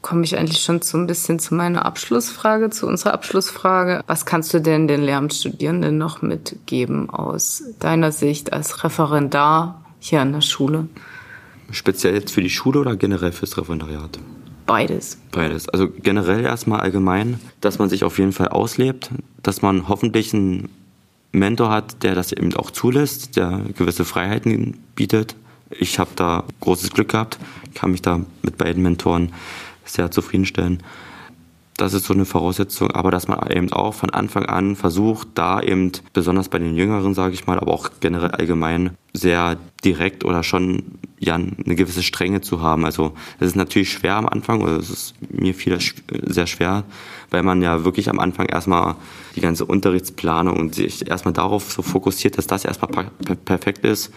komme 0.00 0.22
ich 0.22 0.38
eigentlich 0.38 0.60
schon 0.60 0.80
so 0.80 0.96
ein 0.96 1.08
bisschen 1.08 1.40
zu 1.40 1.56
meiner 1.56 1.84
Abschlussfrage, 1.84 2.70
zu 2.70 2.86
unserer 2.86 3.14
Abschlussfrage. 3.14 4.04
Was 4.06 4.26
kannst 4.26 4.54
du 4.54 4.60
denn 4.60 4.86
den 4.86 5.02
Lehramtsstudierenden 5.02 5.98
noch 5.98 6.22
mitgeben 6.22 7.10
aus 7.10 7.64
deiner 7.80 8.12
Sicht 8.12 8.52
als 8.52 8.84
Referendar 8.84 9.82
hier 9.98 10.20
an 10.20 10.32
der 10.32 10.40
Schule. 10.40 10.88
Speziell 11.70 12.14
jetzt 12.14 12.32
für 12.32 12.42
die 12.42 12.50
Schule 12.50 12.80
oder 12.80 12.96
generell 12.96 13.32
fürs 13.32 13.56
Referendariat? 13.58 14.18
Beides. 14.66 15.18
Beides. 15.30 15.68
Also 15.68 15.88
generell 15.88 16.44
erstmal 16.44 16.80
allgemein, 16.80 17.40
dass 17.60 17.78
man 17.78 17.88
sich 17.88 18.04
auf 18.04 18.18
jeden 18.18 18.32
Fall 18.32 18.48
auslebt, 18.48 19.10
dass 19.42 19.62
man 19.62 19.88
hoffentlich 19.88 20.34
einen 20.34 20.68
Mentor 21.32 21.70
hat, 21.70 22.02
der 22.02 22.14
das 22.14 22.32
eben 22.32 22.54
auch 22.54 22.70
zulässt, 22.70 23.36
der 23.36 23.60
gewisse 23.76 24.04
Freiheiten 24.04 24.78
bietet. 24.94 25.36
Ich 25.70 25.98
habe 25.98 26.10
da 26.16 26.44
großes 26.60 26.90
Glück 26.90 27.10
gehabt, 27.10 27.38
kann 27.74 27.90
mich 27.92 28.02
da 28.02 28.20
mit 28.42 28.56
beiden 28.56 28.82
Mentoren 28.82 29.32
sehr 29.84 30.10
zufriedenstellen 30.10 30.82
das 31.76 31.92
ist 31.92 32.06
so 32.06 32.14
eine 32.14 32.24
Voraussetzung, 32.24 32.90
aber 32.92 33.10
dass 33.10 33.28
man 33.28 33.50
eben 33.50 33.70
auch 33.72 33.92
von 33.92 34.08
Anfang 34.10 34.46
an 34.46 34.76
versucht, 34.76 35.28
da 35.34 35.60
eben 35.60 35.92
besonders 36.14 36.48
bei 36.48 36.58
den 36.58 36.74
Jüngeren, 36.74 37.12
sage 37.12 37.34
ich 37.34 37.46
mal, 37.46 37.58
aber 37.58 37.72
auch 37.72 37.90
generell 38.00 38.30
allgemein 38.30 38.96
sehr 39.12 39.58
direkt 39.84 40.24
oder 40.24 40.42
schon 40.42 40.98
ja 41.18 41.34
eine 41.34 41.74
gewisse 41.74 42.02
Strenge 42.02 42.40
zu 42.40 42.62
haben. 42.62 42.86
Also 42.86 43.12
es 43.40 43.48
ist 43.48 43.56
natürlich 43.56 43.92
schwer 43.92 44.16
am 44.16 44.26
Anfang, 44.26 44.62
oder 44.62 44.78
es 44.78 44.88
ist 44.88 45.14
mir 45.30 45.54
viel 45.54 45.78
sehr 46.24 46.46
schwer, 46.46 46.84
weil 47.30 47.42
man 47.42 47.60
ja 47.60 47.84
wirklich 47.84 48.08
am 48.08 48.20
Anfang 48.20 48.46
erstmal 48.46 48.96
die 49.34 49.40
ganze 49.40 49.66
Unterrichtsplanung 49.66 50.58
und 50.58 50.74
sich 50.74 51.08
erstmal 51.08 51.34
darauf 51.34 51.70
so 51.70 51.82
fokussiert, 51.82 52.38
dass 52.38 52.46
das 52.46 52.64
erstmal 52.64 53.10
perfekt 53.44 53.84
ist. 53.84 54.12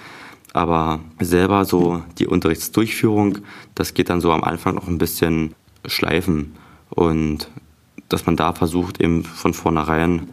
Aber 0.54 1.02
selber 1.20 1.66
so 1.66 2.04
die 2.18 2.28
Unterrichtsdurchführung, 2.28 3.40
das 3.76 3.94
geht 3.94 4.10
dann 4.10 4.22
so 4.22 4.32
am 4.32 4.44
Anfang 4.44 4.76
noch 4.76 4.88
ein 4.88 4.98
bisschen 4.98 5.56
schleifen. 5.86 6.56
Und 6.90 7.50
dass 8.10 8.26
man 8.26 8.36
da 8.36 8.54
versucht, 8.54 9.00
eben 9.00 9.24
von 9.24 9.54
vornherein 9.54 10.30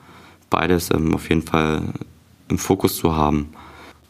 beides 0.51 0.91
ähm, 0.91 1.15
auf 1.15 1.29
jeden 1.29 1.43
Fall 1.43 1.83
im 2.49 2.59
Fokus 2.59 2.97
zu 2.97 3.15
haben. 3.15 3.51